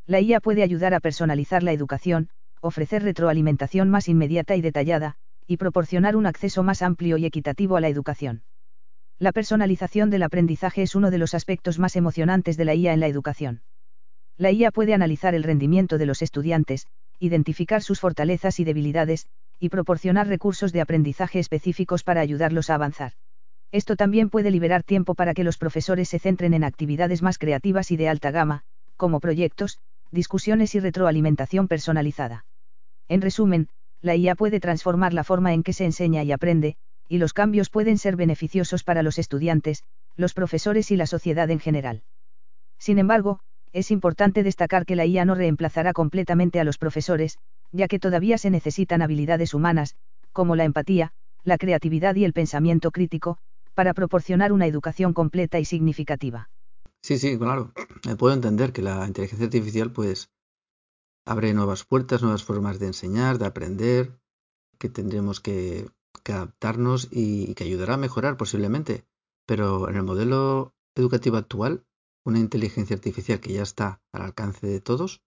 La 0.07 0.21
IA 0.21 0.41
puede 0.41 0.63
ayudar 0.63 0.95
a 0.95 1.01
personalizar 1.01 1.63
la 1.63 1.73
educación, 1.73 2.29
ofrecer 2.61 3.03
retroalimentación 3.03 3.91
más 3.91 4.09
inmediata 4.09 4.55
y 4.57 4.61
detallada, 4.61 5.17
y 5.47 5.57
proporcionar 5.57 6.17
un 6.17 6.27
acceso 6.27 6.63
más 6.63 6.83
amplio 6.83 7.17
y 7.17 7.27
equitativo 7.27 7.77
a 7.77 7.81
la 7.81 7.89
educación. 7.89 8.45
La 9.19 9.33
personalización 9.33 10.11
del 10.11 10.23
aprendizaje 10.23 10.83
es 10.83 10.95
uno 10.95 11.11
de 11.11 11.19
los 11.19 11.35
aspectos 11.35 11.79
más 11.79 11.97
emocionantes 11.97 12.57
de 12.57 12.65
la 12.65 12.75
IA 12.75 12.93
en 12.93 13.01
la 13.01 13.07
educación. 13.07 13.63
La 14.37 14.51
IA 14.51 14.71
puede 14.71 14.95
analizar 14.95 15.35
el 15.35 15.45
rendimiento 15.45 15.99
de 15.99 16.07
los 16.07 16.23
estudiantes, 16.23 16.87
identificar 17.19 17.83
sus 17.83 18.01
fortalezas 18.01 18.59
y 18.61 18.65
debilidades, 18.65 19.27
y 19.61 19.69
proporcionar 19.69 20.27
recursos 20.27 20.73
de 20.73 20.81
aprendizaje 20.81 21.39
específicos 21.39 22.03
para 22.03 22.21
ayudarlos 22.21 22.71
a 22.71 22.75
avanzar. 22.75 23.13
Esto 23.75 23.97
también 23.97 24.31
puede 24.31 24.53
liberar 24.53 24.85
tiempo 24.85 25.17
para 25.17 25.35
que 25.35 25.43
los 25.43 25.59
profesores 25.59 26.09
se 26.09 26.21
centren 26.21 26.55
en 26.55 26.63
actividades 26.63 27.23
más 27.23 27.39
creativas 27.39 27.91
y 27.91 27.97
de 27.97 28.09
alta 28.09 28.31
gama, 28.31 28.61
como 28.97 29.19
proyectos, 29.19 29.81
discusiones 30.13 30.77
y 30.77 30.79
retroalimentación 30.79 31.67
personalizada. 31.67 32.47
En 33.09 33.21
resumen, 33.21 33.67
la 34.01 34.15
IA 34.15 34.37
puede 34.37 34.61
transformar 34.61 35.13
la 35.13 35.25
forma 35.25 35.55
en 35.55 35.65
que 35.65 35.73
se 35.73 35.85
enseña 35.85 36.23
y 36.23 36.31
aprende, 36.31 36.77
y 37.09 37.19
los 37.19 37.33
cambios 37.33 37.69
pueden 37.69 37.99
ser 37.99 38.15
beneficiosos 38.15 38.85
para 38.85 39.03
los 39.03 39.19
estudiantes, 39.19 39.83
los 40.15 40.35
profesores 40.35 40.93
y 40.93 40.97
la 40.97 41.09
sociedad 41.09 41.51
en 41.51 41.59
general. 41.59 42.05
Sin 42.79 43.01
embargo, 43.01 43.41
es 43.73 43.91
importante 43.91 44.45
destacar 44.45 44.87
que 44.87 44.95
la 44.95 45.05
IA 45.05 45.25
no 45.25 45.35
reemplazará 45.35 45.93
completamente 45.93 46.61
a 46.61 46.65
los 46.65 46.79
profesores, 46.79 47.39
ya 47.73 47.89
que 47.89 47.99
todavía 47.99 48.39
se 48.39 48.51
necesitan 48.51 49.03
habilidades 49.03 49.53
humanas, 49.53 49.97
como 50.31 50.55
la 50.55 50.63
empatía, 50.63 51.11
la 51.43 51.59
creatividad 51.59 52.15
y 52.15 52.25
el 52.25 52.33
pensamiento 52.33 52.93
crítico, 52.93 53.39
para 53.75 53.95
proporcionar 53.95 54.53
una 54.53 54.67
educación 54.67 55.13
completa 55.13 55.59
y 55.59 55.65
significativa. 55.65 56.51
Sí, 57.03 57.19
sí, 57.19 57.39
claro. 57.39 57.73
Me 58.07 58.17
puedo 58.17 58.35
entender 58.35 58.73
que 58.73 58.83
la 58.83 59.07
inteligencia 59.07 59.47
artificial 59.47 59.93
pues 59.93 60.31
abre 61.27 61.53
nuevas 61.53 61.85
puertas, 61.85 62.23
nuevas 62.23 62.45
formas 62.45 62.79
de 62.79 62.87
enseñar, 62.87 63.39
de 63.39 63.47
aprender, 63.47 64.19
que 64.79 64.89
tendremos 64.89 65.41
que, 65.41 65.91
adaptarnos 66.27 67.09
y, 67.11 67.51
y 67.51 67.55
que 67.55 67.65
ayudará 67.65 67.95
a 67.95 67.99
mejorar 67.99 68.37
posiblemente. 68.37 69.05
Pero 69.47 69.91
en 69.91 69.97
el 69.97 70.03
modelo 70.03 70.75
educativo 70.95 71.37
actual, 71.37 71.85
una 72.25 72.39
inteligencia 72.39 72.97
artificial 72.97 73.41
que 73.41 73.53
ya 73.53 73.63
está 73.63 74.01
al 74.13 74.23
alcance 74.23 74.67
de 74.67 74.81
todos, 74.81 75.23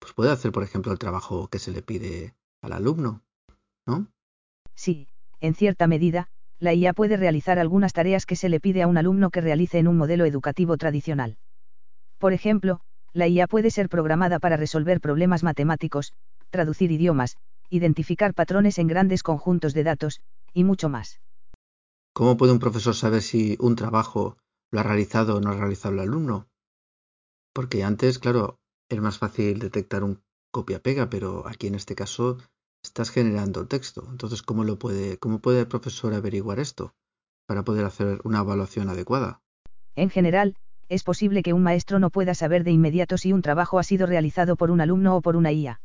pues 0.00 0.12
puede 0.12 0.30
hacer, 0.30 0.52
por 0.52 0.62
ejemplo, 0.62 0.92
el 0.92 0.98
trabajo 0.98 1.48
que 1.48 1.58
se 1.58 1.70
le 1.70 1.82
pide 1.82 2.34
al 2.62 2.72
alumno, 2.72 3.22
¿no? 3.86 4.08
Sí, 4.74 5.08
en 5.40 5.54
cierta 5.54 5.86
medida, 5.86 6.30
la 6.58 6.72
IA 6.72 6.94
puede 6.94 7.16
realizar 7.16 7.58
algunas 7.58 7.92
tareas 7.92 8.24
que 8.24 8.36
se 8.36 8.48
le 8.48 8.60
pide 8.60 8.82
a 8.82 8.86
un 8.86 8.96
alumno 8.96 9.30
que 9.30 9.40
realice 9.40 9.78
en 9.78 9.88
un 9.88 9.96
modelo 9.96 10.24
educativo 10.24 10.76
tradicional. 10.76 11.36
Por 12.18 12.32
ejemplo, 12.32 12.80
la 13.12 13.28
IA 13.28 13.46
puede 13.46 13.70
ser 13.70 13.88
programada 13.88 14.38
para 14.38 14.56
resolver 14.56 15.00
problemas 15.00 15.42
matemáticos, 15.42 16.12
traducir 16.50 16.90
idiomas, 16.92 17.36
identificar 17.68 18.32
patrones 18.32 18.78
en 18.78 18.86
grandes 18.86 19.22
conjuntos 19.22 19.74
de 19.74 19.84
datos, 19.84 20.20
y 20.54 20.64
mucho 20.64 20.88
más. 20.88 21.20
¿Cómo 22.14 22.38
puede 22.38 22.52
un 22.52 22.58
profesor 22.58 22.94
saber 22.94 23.20
si 23.20 23.58
un 23.60 23.76
trabajo 23.76 24.38
lo 24.70 24.80
ha 24.80 24.82
realizado 24.82 25.36
o 25.36 25.40
no 25.40 25.50
ha 25.50 25.56
realizado 25.56 25.94
el 25.94 26.00
alumno? 26.00 26.48
Porque 27.52 27.84
antes, 27.84 28.18
claro, 28.18 28.58
es 28.88 29.00
más 29.00 29.18
fácil 29.18 29.58
detectar 29.58 30.04
un 30.04 30.22
copia-pega, 30.50 31.10
pero 31.10 31.46
aquí 31.46 31.66
en 31.66 31.74
este 31.74 31.94
caso 31.94 32.38
estás 32.86 33.10
generando 33.10 33.66
texto. 33.66 34.06
Entonces, 34.10 34.42
¿cómo 34.42 34.64
lo 34.64 34.78
puede, 34.78 35.18
cómo 35.18 35.40
puede 35.40 35.60
el 35.60 35.68
profesor 35.68 36.14
averiguar 36.14 36.58
esto 36.60 36.94
para 37.46 37.64
poder 37.64 37.84
hacer 37.84 38.20
una 38.24 38.40
evaluación 38.40 38.88
adecuada? 38.88 39.42
En 39.96 40.10
general, 40.10 40.54
es 40.88 41.02
posible 41.02 41.42
que 41.42 41.52
un 41.52 41.62
maestro 41.62 41.98
no 41.98 42.10
pueda 42.10 42.34
saber 42.34 42.62
de 42.64 42.70
inmediato 42.70 43.18
si 43.18 43.32
un 43.32 43.42
trabajo 43.42 43.78
ha 43.78 43.82
sido 43.82 44.06
realizado 44.06 44.56
por 44.56 44.70
un 44.70 44.80
alumno 44.80 45.16
o 45.16 45.20
por 45.20 45.36
una 45.36 45.50
IA. 45.52 45.80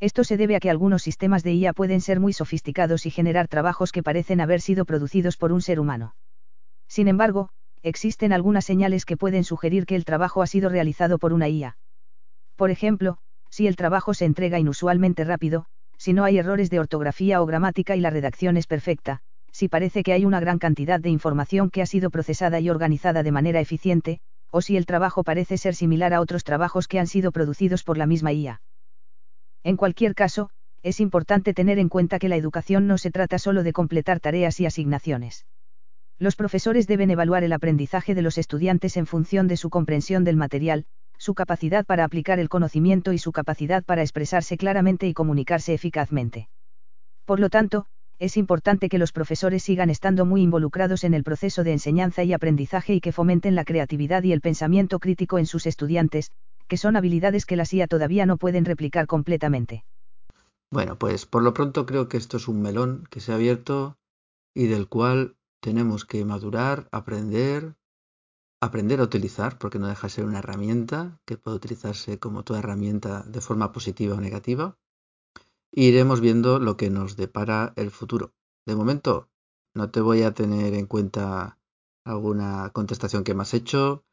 Esto 0.00 0.24
se 0.24 0.36
debe 0.36 0.56
a 0.56 0.60
que 0.60 0.70
algunos 0.70 1.02
sistemas 1.02 1.42
de 1.42 1.52
IA 1.52 1.72
pueden 1.74 2.00
ser 2.00 2.18
muy 2.18 2.32
sofisticados 2.32 3.06
y 3.06 3.10
generar 3.10 3.46
trabajos 3.48 3.92
que 3.92 4.02
parecen 4.02 4.40
haber 4.40 4.60
sido 4.60 4.84
producidos 4.84 5.36
por 5.36 5.52
un 5.52 5.60
ser 5.60 5.78
humano. 5.78 6.14
Sin 6.88 7.08
embargo, 7.08 7.50
existen 7.82 8.32
algunas 8.32 8.64
señales 8.64 9.04
que 9.04 9.16
pueden 9.16 9.44
sugerir 9.44 9.86
que 9.86 9.96
el 9.96 10.04
trabajo 10.04 10.42
ha 10.42 10.46
sido 10.46 10.70
realizado 10.70 11.18
por 11.18 11.32
una 11.32 11.48
IA. 11.48 11.76
Por 12.56 12.70
ejemplo, 12.70 13.18
si 13.50 13.66
el 13.66 13.76
trabajo 13.76 14.14
se 14.14 14.24
entrega 14.24 14.58
inusualmente 14.58 15.24
rápido, 15.24 15.66
si 16.02 16.12
no 16.14 16.24
hay 16.24 16.36
errores 16.36 16.68
de 16.68 16.80
ortografía 16.80 17.40
o 17.40 17.46
gramática 17.46 17.94
y 17.94 18.00
la 18.00 18.10
redacción 18.10 18.56
es 18.56 18.66
perfecta, 18.66 19.20
si 19.52 19.68
parece 19.68 20.02
que 20.02 20.12
hay 20.12 20.24
una 20.24 20.40
gran 20.40 20.58
cantidad 20.58 20.98
de 20.98 21.10
información 21.10 21.70
que 21.70 21.80
ha 21.80 21.86
sido 21.86 22.10
procesada 22.10 22.58
y 22.58 22.70
organizada 22.70 23.22
de 23.22 23.30
manera 23.30 23.60
eficiente, 23.60 24.18
o 24.50 24.62
si 24.62 24.76
el 24.76 24.84
trabajo 24.84 25.22
parece 25.22 25.58
ser 25.58 25.76
similar 25.76 26.12
a 26.12 26.20
otros 26.20 26.42
trabajos 26.42 26.88
que 26.88 26.98
han 26.98 27.06
sido 27.06 27.30
producidos 27.30 27.84
por 27.84 27.98
la 27.98 28.06
misma 28.06 28.32
IA. 28.32 28.60
En 29.62 29.76
cualquier 29.76 30.16
caso, 30.16 30.50
es 30.82 30.98
importante 30.98 31.54
tener 31.54 31.78
en 31.78 31.88
cuenta 31.88 32.18
que 32.18 32.28
la 32.28 32.34
educación 32.34 32.88
no 32.88 32.98
se 32.98 33.12
trata 33.12 33.38
solo 33.38 33.62
de 33.62 33.72
completar 33.72 34.18
tareas 34.18 34.58
y 34.58 34.66
asignaciones. 34.66 35.46
Los 36.18 36.34
profesores 36.34 36.88
deben 36.88 37.12
evaluar 37.12 37.44
el 37.44 37.52
aprendizaje 37.52 38.16
de 38.16 38.22
los 38.22 38.38
estudiantes 38.38 38.96
en 38.96 39.06
función 39.06 39.46
de 39.46 39.56
su 39.56 39.70
comprensión 39.70 40.24
del 40.24 40.36
material, 40.36 40.84
su 41.22 41.34
capacidad 41.34 41.86
para 41.86 42.02
aplicar 42.02 42.40
el 42.40 42.48
conocimiento 42.48 43.12
y 43.12 43.18
su 43.18 43.30
capacidad 43.30 43.84
para 43.84 44.02
expresarse 44.02 44.56
claramente 44.56 45.06
y 45.06 45.14
comunicarse 45.14 45.72
eficazmente. 45.72 46.48
Por 47.24 47.38
lo 47.38 47.48
tanto, 47.48 47.86
es 48.18 48.36
importante 48.36 48.88
que 48.88 48.98
los 48.98 49.12
profesores 49.12 49.62
sigan 49.62 49.88
estando 49.88 50.26
muy 50.26 50.42
involucrados 50.42 51.04
en 51.04 51.14
el 51.14 51.22
proceso 51.22 51.62
de 51.62 51.70
enseñanza 51.70 52.24
y 52.24 52.32
aprendizaje 52.32 52.94
y 52.94 53.00
que 53.00 53.12
fomenten 53.12 53.54
la 53.54 53.64
creatividad 53.64 54.24
y 54.24 54.32
el 54.32 54.40
pensamiento 54.40 54.98
crítico 54.98 55.38
en 55.38 55.46
sus 55.46 55.66
estudiantes, 55.66 56.32
que 56.66 56.76
son 56.76 56.96
habilidades 56.96 57.46
que 57.46 57.54
la 57.54 57.66
IA 57.70 57.86
todavía 57.86 58.26
no 58.26 58.36
pueden 58.36 58.64
replicar 58.64 59.06
completamente. 59.06 59.84
Bueno, 60.72 60.98
pues 60.98 61.24
por 61.24 61.44
lo 61.44 61.54
pronto 61.54 61.86
creo 61.86 62.08
que 62.08 62.16
esto 62.16 62.36
es 62.36 62.48
un 62.48 62.62
melón 62.62 63.04
que 63.10 63.20
se 63.20 63.30
ha 63.30 63.36
abierto 63.36 63.96
y 64.54 64.66
del 64.66 64.88
cual 64.88 65.36
tenemos 65.60 66.04
que 66.04 66.24
madurar, 66.24 66.88
aprender, 66.90 67.76
aprender 68.62 69.00
a 69.00 69.02
utilizar, 69.02 69.58
porque 69.58 69.80
no 69.80 69.88
deja 69.88 70.06
de 70.06 70.12
ser 70.12 70.24
una 70.24 70.38
herramienta 70.38 71.20
que 71.26 71.36
puede 71.36 71.56
utilizarse 71.56 72.20
como 72.20 72.44
toda 72.44 72.60
herramienta 72.60 73.24
de 73.24 73.40
forma 73.40 73.72
positiva 73.72 74.14
o 74.14 74.20
negativa. 74.20 74.78
Iremos 75.72 76.20
viendo 76.20 76.60
lo 76.60 76.76
que 76.76 76.88
nos 76.88 77.16
depara 77.16 77.72
el 77.74 77.90
futuro. 77.90 78.34
De 78.64 78.76
momento, 78.76 79.28
no 79.74 79.90
te 79.90 80.00
voy 80.00 80.22
a 80.22 80.32
tener 80.32 80.74
en 80.74 80.86
cuenta 80.86 81.58
alguna 82.04 82.70
contestación 82.72 83.24
que 83.24 83.34
me 83.34 83.42
has 83.42 83.52
hecho, 83.52 84.04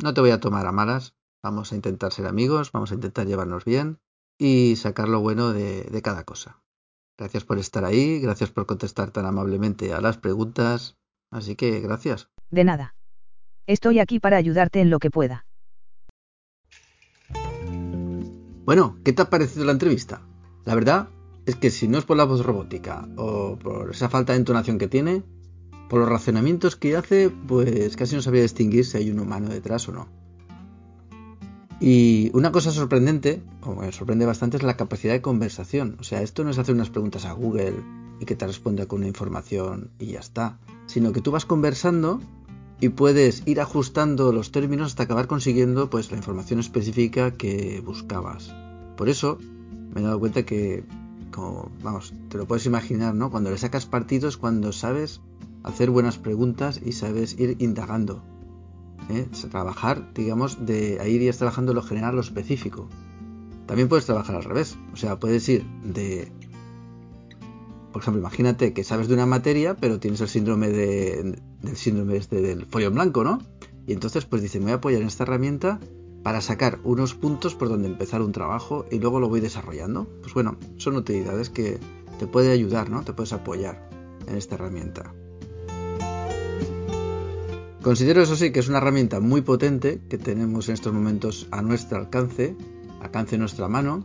no 0.00 0.14
te 0.14 0.20
voy 0.20 0.30
a 0.30 0.38
tomar 0.38 0.66
a 0.66 0.72
malas, 0.72 1.16
vamos 1.42 1.72
a 1.72 1.74
intentar 1.74 2.12
ser 2.12 2.26
amigos, 2.28 2.70
vamos 2.70 2.92
a 2.92 2.94
intentar 2.94 3.26
llevarnos 3.26 3.64
bien 3.64 3.98
y 4.38 4.76
sacar 4.76 5.08
lo 5.08 5.20
bueno 5.20 5.52
de, 5.52 5.82
de 5.82 6.02
cada 6.02 6.22
cosa. 6.22 6.62
Gracias 7.18 7.42
por 7.42 7.58
estar 7.58 7.84
ahí, 7.84 8.20
gracias 8.20 8.50
por 8.50 8.66
contestar 8.66 9.10
tan 9.10 9.26
amablemente 9.26 9.92
a 9.92 10.00
las 10.00 10.18
preguntas, 10.18 10.98
así 11.32 11.56
que 11.56 11.80
gracias. 11.80 12.30
De 12.50 12.62
nada. 12.62 12.97
Estoy 13.68 13.98
aquí 13.98 14.18
para 14.18 14.38
ayudarte 14.38 14.80
en 14.80 14.88
lo 14.88 14.98
que 14.98 15.10
pueda. 15.10 15.44
Bueno, 18.64 18.96
¿qué 19.04 19.12
te 19.12 19.20
ha 19.20 19.28
parecido 19.28 19.66
la 19.66 19.72
entrevista? 19.72 20.22
La 20.64 20.74
verdad 20.74 21.10
es 21.44 21.56
que 21.56 21.70
si 21.70 21.86
no 21.86 21.98
es 21.98 22.06
por 22.06 22.16
la 22.16 22.24
voz 22.24 22.46
robótica 22.46 23.06
o 23.18 23.58
por 23.58 23.90
esa 23.90 24.08
falta 24.08 24.32
de 24.32 24.38
entonación 24.38 24.78
que 24.78 24.88
tiene, 24.88 25.22
por 25.90 26.00
los 26.00 26.08
razonamientos 26.08 26.76
que 26.76 26.96
hace, 26.96 27.28
pues 27.28 27.94
casi 27.94 28.16
no 28.16 28.22
sabría 28.22 28.40
distinguir 28.40 28.86
si 28.86 28.96
hay 28.96 29.10
un 29.10 29.20
humano 29.20 29.50
detrás 29.50 29.86
o 29.90 29.92
no. 29.92 30.08
Y 31.78 32.30
una 32.32 32.52
cosa 32.52 32.70
sorprendente, 32.70 33.42
o 33.60 33.74
me 33.74 33.92
sorprende 33.92 34.24
bastante, 34.24 34.56
es 34.56 34.62
la 34.62 34.78
capacidad 34.78 35.12
de 35.12 35.20
conversación. 35.20 35.98
O 36.00 36.04
sea, 36.04 36.22
esto 36.22 36.42
no 36.42 36.48
es 36.48 36.58
hacer 36.58 36.74
unas 36.74 36.88
preguntas 36.88 37.26
a 37.26 37.32
Google 37.32 37.74
y 38.18 38.24
que 38.24 38.34
te 38.34 38.46
responda 38.46 38.86
con 38.86 39.00
una 39.00 39.08
información 39.08 39.90
y 39.98 40.06
ya 40.06 40.20
está, 40.20 40.58
sino 40.86 41.12
que 41.12 41.20
tú 41.20 41.32
vas 41.32 41.44
conversando 41.44 42.22
y 42.80 42.90
puedes 42.90 43.42
ir 43.46 43.60
ajustando 43.60 44.32
los 44.32 44.52
términos 44.52 44.88
hasta 44.88 45.04
acabar 45.04 45.26
consiguiendo 45.26 45.90
pues 45.90 46.10
la 46.10 46.16
información 46.16 46.60
específica 46.60 47.32
que 47.32 47.82
buscabas. 47.84 48.54
Por 48.96 49.08
eso 49.08 49.38
me 49.94 50.00
he 50.00 50.04
dado 50.04 50.20
cuenta 50.20 50.44
que, 50.44 50.84
como, 51.32 51.70
vamos, 51.82 52.14
te 52.28 52.38
lo 52.38 52.46
puedes 52.46 52.66
imaginar, 52.66 53.14
¿no? 53.14 53.30
Cuando 53.30 53.50
le 53.50 53.58
sacas 53.58 53.86
partidos, 53.86 54.36
cuando 54.36 54.72
sabes 54.72 55.20
hacer 55.64 55.90
buenas 55.90 56.18
preguntas 56.18 56.80
y 56.84 56.92
sabes 56.92 57.38
ir 57.38 57.56
indagando. 57.58 58.22
¿eh? 59.10 59.26
trabajar, 59.50 60.12
digamos, 60.14 60.66
de 60.66 60.98
ahí 61.00 61.14
irías 61.14 61.38
trabajando 61.38 61.74
lo 61.74 61.82
general, 61.82 62.14
lo 62.14 62.20
específico. 62.20 62.88
También 63.66 63.88
puedes 63.88 64.06
trabajar 64.06 64.36
al 64.36 64.44
revés, 64.44 64.76
o 64.92 64.96
sea, 64.96 65.18
puedes 65.18 65.48
ir 65.48 65.64
de, 65.84 66.32
por 67.92 68.02
ejemplo, 68.02 68.20
imagínate 68.20 68.72
que 68.72 68.84
sabes 68.84 69.08
de 69.08 69.14
una 69.14 69.26
materia, 69.26 69.76
pero 69.76 69.98
tienes 69.98 70.20
el 70.20 70.28
síndrome 70.28 70.68
de, 70.68 71.40
del 71.62 71.76
síndrome 71.76 72.16
este 72.16 72.40
del 72.40 72.66
folio 72.66 72.88
en 72.88 72.94
blanco, 72.94 73.24
¿no? 73.24 73.38
Y 73.86 73.92
entonces, 73.92 74.26
pues 74.26 74.42
dice, 74.42 74.58
me 74.58 74.66
voy 74.66 74.72
a 74.72 74.76
apoyar 74.76 75.00
en 75.00 75.08
esta 75.08 75.24
herramienta 75.24 75.80
para 76.22 76.40
sacar 76.40 76.78
unos 76.84 77.14
puntos 77.14 77.54
por 77.54 77.68
donde 77.68 77.88
empezar 77.88 78.20
un 78.20 78.32
trabajo 78.32 78.84
y 78.90 78.98
luego 78.98 79.20
lo 79.20 79.28
voy 79.28 79.40
desarrollando. 79.40 80.06
Pues 80.20 80.34
bueno, 80.34 80.58
son 80.76 80.96
utilidades 80.96 81.48
que 81.48 81.78
te 82.18 82.26
puede 82.26 82.52
ayudar, 82.52 82.90
¿no? 82.90 83.02
Te 83.02 83.12
puedes 83.12 83.32
apoyar 83.32 83.88
en 84.26 84.36
esta 84.36 84.56
herramienta. 84.56 85.14
Considero 87.82 88.20
eso 88.20 88.36
sí 88.36 88.50
que 88.50 88.60
es 88.60 88.68
una 88.68 88.78
herramienta 88.78 89.20
muy 89.20 89.40
potente 89.40 90.00
que 90.10 90.18
tenemos 90.18 90.68
en 90.68 90.74
estos 90.74 90.92
momentos 90.92 91.48
a 91.50 91.62
nuestro 91.62 91.96
alcance, 91.96 92.54
alcance 93.00 93.38
nuestra 93.38 93.68
mano, 93.68 94.04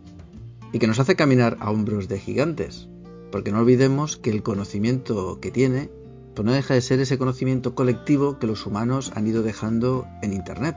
y 0.71 0.79
que 0.79 0.87
nos 0.87 0.99
hace 0.99 1.15
caminar 1.15 1.57
a 1.59 1.71
hombros 1.71 2.07
de 2.07 2.19
gigantes. 2.19 2.87
Porque 3.33 3.51
no 3.51 3.61
olvidemos 3.61 4.15
que 4.15 4.29
el 4.29 4.43
conocimiento 4.43 5.39
que 5.41 5.49
tiene, 5.49 5.89
pues 6.35 6.45
no 6.45 6.51
deja 6.51 6.75
de 6.75 6.81
ser 6.81 6.99
ese 6.99 7.17
conocimiento 7.17 7.73
colectivo 7.73 8.37
que 8.37 8.45
los 8.45 8.67
humanos 8.67 9.11
han 9.15 9.25
ido 9.25 9.41
dejando 9.41 10.05
en 10.21 10.33
Internet. 10.33 10.75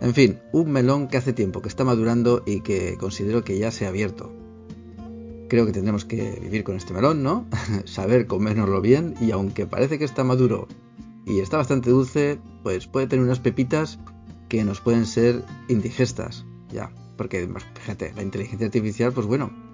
En 0.00 0.14
fin, 0.14 0.40
un 0.50 0.72
melón 0.72 1.06
que 1.06 1.16
hace 1.16 1.32
tiempo 1.32 1.62
que 1.62 1.68
está 1.68 1.84
madurando 1.84 2.42
y 2.44 2.62
que 2.62 2.96
considero 2.98 3.44
que 3.44 3.56
ya 3.56 3.70
se 3.70 3.86
ha 3.86 3.90
abierto 3.90 4.32
creo 5.48 5.64
que 5.64 5.70
tendremos 5.70 6.04
que 6.04 6.40
vivir 6.42 6.64
con 6.64 6.74
este 6.74 6.92
melón, 6.92 7.22
¿no? 7.22 7.46
Saber 7.84 8.26
comérnoslo 8.26 8.80
bien 8.80 9.14
y 9.20 9.30
aunque 9.30 9.64
parece 9.64 9.96
que 9.96 10.04
está 10.04 10.24
maduro 10.24 10.66
y 11.24 11.38
está 11.38 11.56
bastante 11.56 11.90
dulce, 11.90 12.40
pues 12.64 12.88
puede 12.88 13.06
tener 13.06 13.24
unas 13.24 13.38
pepitas 13.38 14.00
que 14.48 14.64
nos 14.64 14.80
pueden 14.80 15.06
ser 15.06 15.44
indigestas, 15.68 16.44
ya. 16.72 16.90
Porque, 17.16 17.48
fíjate, 17.74 18.12
la 18.16 18.22
inteligencia 18.22 18.66
artificial, 18.66 19.12
pues 19.12 19.28
bueno, 19.28 19.65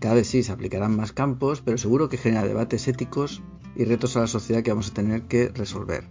cada 0.00 0.14
vez 0.14 0.28
sí 0.28 0.42
se 0.42 0.52
aplicarán 0.52 0.96
más 0.96 1.12
campos, 1.12 1.62
pero 1.64 1.78
seguro 1.78 2.08
que 2.08 2.16
genera 2.16 2.44
debates 2.44 2.88
éticos 2.88 3.42
y 3.76 3.84
retos 3.84 4.16
a 4.16 4.20
la 4.20 4.26
sociedad 4.26 4.62
que 4.62 4.70
vamos 4.70 4.90
a 4.90 4.94
tener 4.94 5.22
que 5.22 5.48
resolver. 5.48 6.04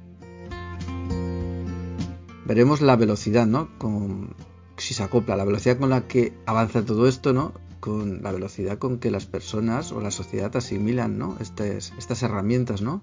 Veremos 2.46 2.82
la 2.82 2.96
velocidad, 2.96 3.46
¿no? 3.46 3.70
Con, 3.78 4.36
si 4.78 4.94
se 4.94 5.04
acopla, 5.04 5.36
la 5.36 5.46
velocidad 5.46 5.78
con 5.78 5.90
la 5.90 6.08
que 6.08 6.34
avanza 6.46 6.86
todo 6.86 7.08
esto, 7.08 7.34
¿no? 7.34 7.54
con 7.80 8.24
la 8.24 8.32
velocidad 8.32 8.80
con 8.80 9.00
que 9.00 9.12
las 9.12 9.26
personas 9.26 9.92
o 9.92 10.02
la 10.02 10.12
sociedad 10.12 10.56
asimilan 10.56 11.18
¿no? 11.18 11.38
estas, 11.40 11.94
estas 11.98 12.24
herramientas 12.24 12.82
¿no? 12.82 13.02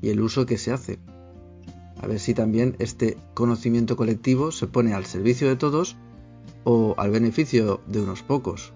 y 0.00 0.10
el 0.10 0.20
uso 0.20 0.46
que 0.46 0.58
se 0.58 0.72
hace. 0.72 0.98
A 2.00 2.06
ver 2.06 2.18
si 2.18 2.34
también 2.34 2.76
este 2.78 3.16
conocimiento 3.34 3.96
colectivo 3.96 4.50
se 4.52 4.66
pone 4.66 4.92
al 4.92 5.06
servicio 5.06 5.48
de 5.48 5.56
todos 5.56 5.96
o 6.64 6.94
al 6.98 7.10
beneficio 7.10 7.80
de 7.86 8.00
unos 8.00 8.22
pocos. 8.22 8.72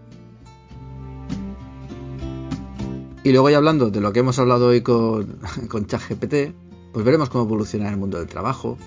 Y 3.28 3.32
luego 3.32 3.50
ya 3.50 3.58
hablando 3.58 3.90
de 3.90 4.00
lo 4.00 4.10
que 4.10 4.20
hemos 4.20 4.38
hablado 4.38 4.68
hoy 4.68 4.80
con, 4.80 5.38
con 5.68 5.86
ChatGPT, 5.86 6.54
pues 6.94 7.04
veremos 7.04 7.28
cómo 7.28 7.44
evoluciona 7.44 7.90
el 7.90 7.98
mundo 7.98 8.16
del 8.16 8.26
trabajo. 8.26 8.78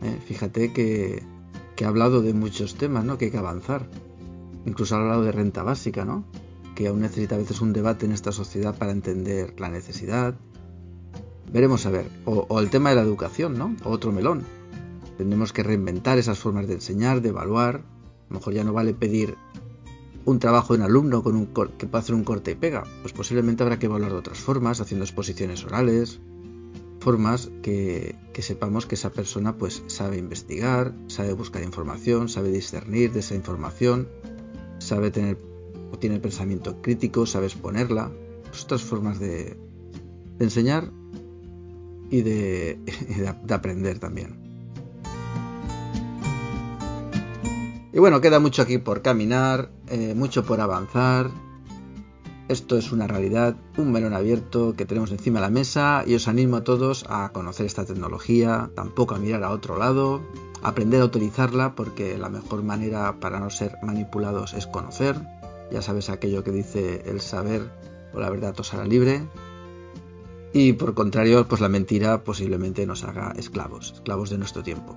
¿eh? 0.00 0.18
Fíjate 0.24 0.72
que, 0.72 1.22
ha 1.84 1.88
hablado 1.88 2.22
de 2.22 2.32
muchos 2.32 2.76
temas 2.76 3.04
¿no? 3.04 3.18
que 3.18 3.26
hay 3.26 3.30
que 3.30 3.36
avanzar. 3.36 3.86
Incluso 4.64 4.94
ha 4.94 5.00
hablado 5.02 5.24
de 5.24 5.32
renta 5.32 5.62
básica, 5.62 6.06
¿no? 6.06 6.24
Que 6.74 6.88
aún 6.88 7.00
necesita 7.00 7.34
a 7.34 7.38
veces 7.38 7.60
un 7.60 7.74
debate 7.74 8.06
en 8.06 8.12
esta 8.12 8.32
sociedad 8.32 8.74
para 8.78 8.92
entender 8.92 9.60
la 9.60 9.68
necesidad. 9.68 10.36
Veremos 11.52 11.84
a 11.84 11.90
ver. 11.90 12.08
O, 12.24 12.60
el 12.60 12.70
tema 12.70 12.88
de 12.88 12.96
la 12.96 13.02
educación, 13.02 13.58
¿no? 13.58 13.76
Otro 13.84 14.10
melón. 14.10 14.42
Tendremos 15.18 15.52
que 15.52 15.64
reinventar 15.64 16.16
esas 16.16 16.38
formas 16.38 16.66
de 16.66 16.74
enseñar, 16.74 17.20
de 17.20 17.28
evaluar. 17.28 17.76
A 17.76 18.28
lo 18.30 18.36
mejor 18.36 18.54
ya 18.54 18.64
no 18.64 18.72
vale 18.72 18.94
pedir 18.94 19.36
un 20.24 20.38
trabajo 20.38 20.74
de 20.74 20.80
un 20.80 20.84
alumno 20.84 21.22
con 21.22 21.36
un 21.36 21.46
que 21.46 21.86
pueda 21.86 22.02
hacer 22.02 22.14
un 22.14 22.24
corte 22.24 22.52
y 22.52 22.54
pega. 22.54 22.84
Pues 23.02 23.12
posiblemente 23.12 23.62
habrá 23.62 23.78
que 23.78 23.86
evaluar 23.86 24.12
de 24.12 24.18
otras 24.18 24.38
formas, 24.38 24.80
haciendo 24.80 25.04
exposiciones 25.04 25.64
orales, 25.64 26.20
formas 27.00 27.50
que, 27.62 28.14
que, 28.32 28.42
sepamos 28.42 28.86
que 28.86 28.94
esa 28.94 29.10
persona 29.10 29.56
pues 29.56 29.82
sabe 29.88 30.18
investigar, 30.18 30.94
sabe 31.08 31.32
buscar 31.32 31.62
información, 31.62 32.28
sabe 32.28 32.50
discernir 32.50 33.12
de 33.12 33.20
esa 33.20 33.34
información 33.34 34.08
sabe 34.82 35.10
tener 35.10 35.38
o 35.92 35.98
tiene 35.98 36.18
pensamiento 36.18 36.80
crítico, 36.82 37.26
sabe 37.26 37.46
exponerla, 37.46 38.10
pues 38.48 38.64
otras 38.64 38.82
formas 38.82 39.18
de, 39.18 39.56
enseñar 40.38 40.90
y 42.10 42.22
de, 42.22 42.78
aprender 43.48 43.98
también. 43.98 44.51
Y 47.92 47.98
bueno, 47.98 48.22
queda 48.22 48.40
mucho 48.40 48.62
aquí 48.62 48.78
por 48.78 49.02
caminar, 49.02 49.70
eh, 49.88 50.14
mucho 50.16 50.44
por 50.44 50.60
avanzar. 50.60 51.30
Esto 52.48 52.78
es 52.78 52.90
una 52.90 53.06
realidad, 53.06 53.54
un 53.76 53.92
melón 53.92 54.14
abierto 54.14 54.74
que 54.74 54.86
tenemos 54.86 55.10
encima 55.10 55.40
de 55.40 55.46
la 55.46 55.50
mesa 55.50 56.02
y 56.06 56.14
os 56.14 56.26
animo 56.26 56.56
a 56.56 56.64
todos 56.64 57.04
a 57.08 57.30
conocer 57.32 57.66
esta 57.66 57.84
tecnología, 57.84 58.70
tampoco 58.74 59.14
a 59.14 59.18
mirar 59.18 59.44
a 59.44 59.50
otro 59.50 59.76
lado, 59.76 60.22
aprender 60.62 61.02
a 61.02 61.04
utilizarla 61.04 61.74
porque 61.74 62.16
la 62.16 62.30
mejor 62.30 62.62
manera 62.62 63.20
para 63.20 63.40
no 63.40 63.50
ser 63.50 63.76
manipulados 63.82 64.54
es 64.54 64.66
conocer. 64.66 65.16
Ya 65.70 65.82
sabes 65.82 66.08
aquello 66.08 66.44
que 66.44 66.50
dice 66.50 67.02
el 67.06 67.20
saber 67.20 67.70
o 68.14 68.20
la 68.20 68.30
verdad 68.30 68.58
os 68.58 68.72
hará 68.72 68.84
libre. 68.84 69.26
Y 70.54 70.74
por 70.74 70.94
contrario, 70.94 71.46
pues 71.46 71.60
la 71.60 71.68
mentira 71.68 72.24
posiblemente 72.24 72.86
nos 72.86 73.04
haga 73.04 73.32
esclavos, 73.36 73.92
esclavos 73.92 74.30
de 74.30 74.38
nuestro 74.38 74.62
tiempo. 74.62 74.96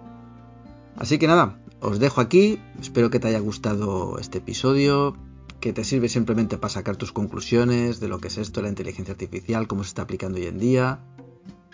Así 0.98 1.18
que 1.18 1.28
nada, 1.28 1.58
os 1.80 2.00
dejo 2.00 2.22
aquí, 2.22 2.60
espero 2.80 3.10
que 3.10 3.20
te 3.20 3.28
haya 3.28 3.40
gustado 3.40 4.18
este 4.20 4.40
episodio, 4.40 5.16
que 5.60 5.74
te 5.74 5.84
sirve 5.84 6.10
simplemente 6.10 6.58
para 6.58 6.70
sacar 6.70 6.96
tus 6.96 7.12
conclusiones 7.12 8.00
de 8.00 8.08
lo 8.08 8.20
que 8.20 8.28
es 8.28 8.38
esto, 8.38 8.62
la 8.62 8.70
inteligencia 8.70 9.14
artificial, 9.14 9.68
cómo 9.68 9.84
se 9.84 9.90
está 9.90 10.04
aplicando 10.04 10.38
hoy 10.38 10.46
en 10.46 10.60
día. 10.60 11.00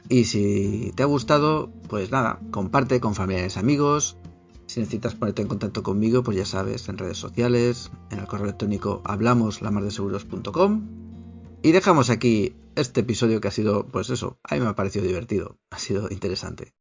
Y 0.09 0.25
si 0.25 0.91
te 0.95 1.03
ha 1.03 1.05
gustado, 1.05 1.71
pues 1.87 2.11
nada, 2.11 2.39
comparte 2.51 2.99
con 2.99 3.15
familiares 3.15 3.57
amigos. 3.57 4.17
Si 4.65 4.79
necesitas 4.79 5.15
ponerte 5.15 5.41
en 5.41 5.47
contacto 5.47 5.83
conmigo, 5.83 6.23
pues 6.23 6.37
ya 6.37 6.45
sabes, 6.45 6.87
en 6.89 6.97
redes 6.97 7.17
sociales, 7.17 7.91
en 8.09 8.19
el 8.19 8.27
correo 8.27 8.45
electrónico 8.45 9.01
hablamos 9.03 9.59
Y 11.61 11.71
dejamos 11.71 12.09
aquí 12.09 12.55
este 12.75 13.01
episodio 13.01 13.41
que 13.41 13.49
ha 13.49 13.51
sido, 13.51 13.87
pues 13.87 14.09
eso, 14.09 14.39
a 14.43 14.55
mí 14.55 14.61
me 14.61 14.67
ha 14.67 14.75
parecido 14.75 15.05
divertido, 15.05 15.57
ha 15.69 15.79
sido 15.79 16.09
interesante. 16.09 16.73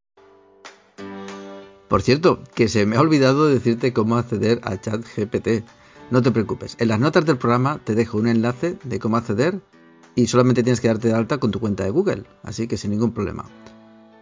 Por 1.90 2.02
cierto, 2.02 2.44
que 2.54 2.68
se 2.68 2.86
me 2.86 2.94
ha 2.94 3.00
olvidado 3.00 3.48
decirte 3.48 3.92
cómo 3.92 4.16
acceder 4.16 4.60
a 4.62 4.80
ChatGPT. 4.80 5.64
No 6.12 6.22
te 6.22 6.30
preocupes, 6.30 6.76
en 6.78 6.86
las 6.86 7.00
notas 7.00 7.26
del 7.26 7.36
programa 7.36 7.80
te 7.82 7.96
dejo 7.96 8.16
un 8.16 8.28
enlace 8.28 8.78
de 8.84 9.00
cómo 9.00 9.16
acceder 9.16 9.60
y 10.14 10.28
solamente 10.28 10.62
tienes 10.62 10.80
que 10.80 10.86
darte 10.86 11.08
de 11.08 11.14
alta 11.14 11.38
con 11.38 11.50
tu 11.50 11.58
cuenta 11.58 11.82
de 11.82 11.90
Google, 11.90 12.26
así 12.44 12.68
que 12.68 12.76
sin 12.76 12.92
ningún 12.92 13.12
problema. 13.12 13.44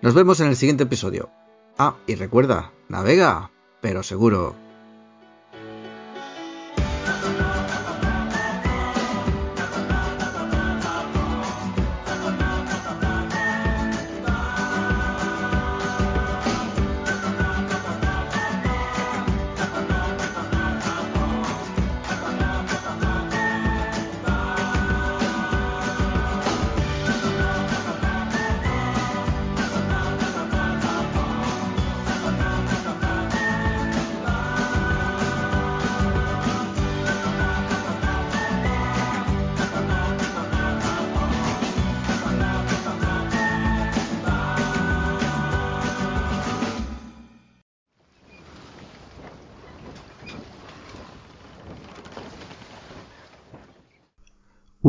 Nos 0.00 0.14
vemos 0.14 0.40
en 0.40 0.46
el 0.46 0.57
siguiente 0.57 0.85
episodio. 0.85 1.28
Ah, 1.76 1.96
y 2.07 2.14
recuerda, 2.14 2.72
navega, 2.88 3.50
pero 3.83 4.02
seguro. 4.02 4.67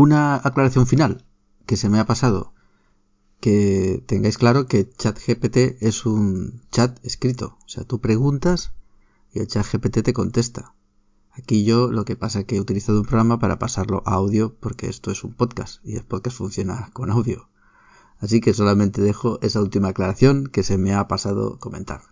Una 0.02 0.36
aclaración 0.36 0.88
final 0.88 1.26
que 1.66 1.76
se 1.76 1.90
me 1.90 2.00
ha 2.00 2.06
pasado. 2.06 2.54
Que 3.42 4.02
tengáis 4.08 4.38
claro 4.38 4.66
que 4.66 4.90
ChatGPT 4.90 5.84
es 5.84 6.06
un 6.06 6.62
chat 6.72 7.06
escrito. 7.06 7.58
O 7.66 7.68
sea, 7.68 7.84
tú 7.84 8.00
preguntas 8.00 8.72
y 9.34 9.40
el 9.40 9.48
ChatGPT 9.48 10.02
te 10.02 10.14
contesta. 10.14 10.74
Aquí 11.32 11.66
yo 11.66 11.92
lo 11.92 12.06
que 12.06 12.16
pasa 12.16 12.40
es 12.40 12.46
que 12.46 12.56
he 12.56 12.62
utilizado 12.62 13.02
un 13.02 13.08
programa 13.08 13.40
para 13.40 13.60
pasarlo 13.60 14.02
a 14.06 14.14
audio 14.14 14.56
porque 14.62 14.88
esto 14.88 15.12
es 15.12 15.26
un 15.26 15.34
podcast 15.34 15.86
y 15.86 15.98
el 15.98 16.06
podcast 16.06 16.38
funciona 16.38 16.92
con 16.94 17.12
audio. 17.12 17.50
Así 18.20 18.40
que 18.40 18.54
solamente 18.54 19.02
dejo 19.02 19.38
esa 19.42 19.60
última 19.60 19.90
aclaración 19.90 20.48
que 20.48 20.64
se 20.64 20.78
me 20.78 20.94
ha 20.94 21.10
pasado 21.10 21.60
comentar. 21.60 22.04